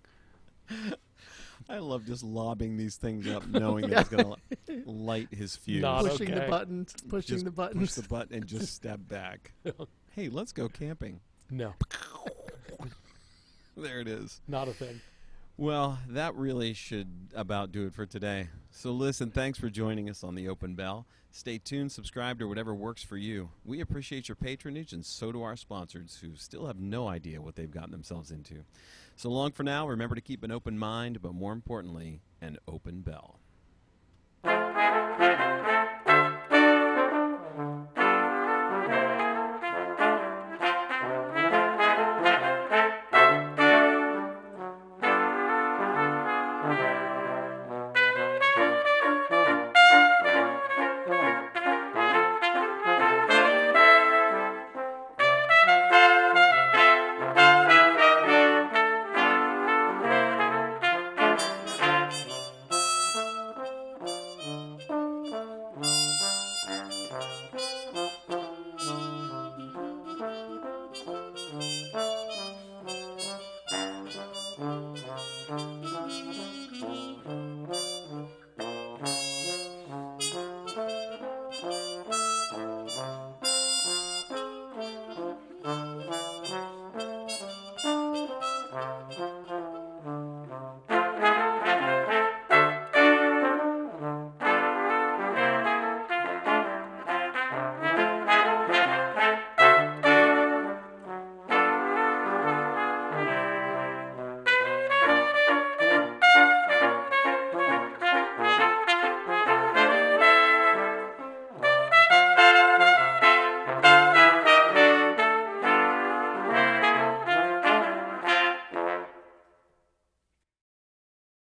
[1.69, 4.35] I love just lobbing these things up, knowing that it's going
[4.67, 5.83] to light his fuse.
[5.83, 6.51] Not pushing the okay.
[6.51, 9.53] buttons, pushing Just the Push the button and just step back.
[10.15, 11.21] hey, let's go camping.
[11.51, 11.75] No,
[13.77, 14.41] There it is.
[14.49, 15.01] not a thing.
[15.57, 18.49] Well, that really should about do it for today.
[18.71, 21.07] So listen, thanks for joining us on the Open Bell.
[21.39, 23.51] Stay tuned, subscribe or whatever works for you.
[23.65, 27.55] We appreciate your patronage, and so do our sponsors, who still have no idea what
[27.55, 28.65] they've gotten themselves into.
[29.15, 29.87] So long for now.
[29.87, 33.39] Remember to keep an open mind, but more importantly, an open bell.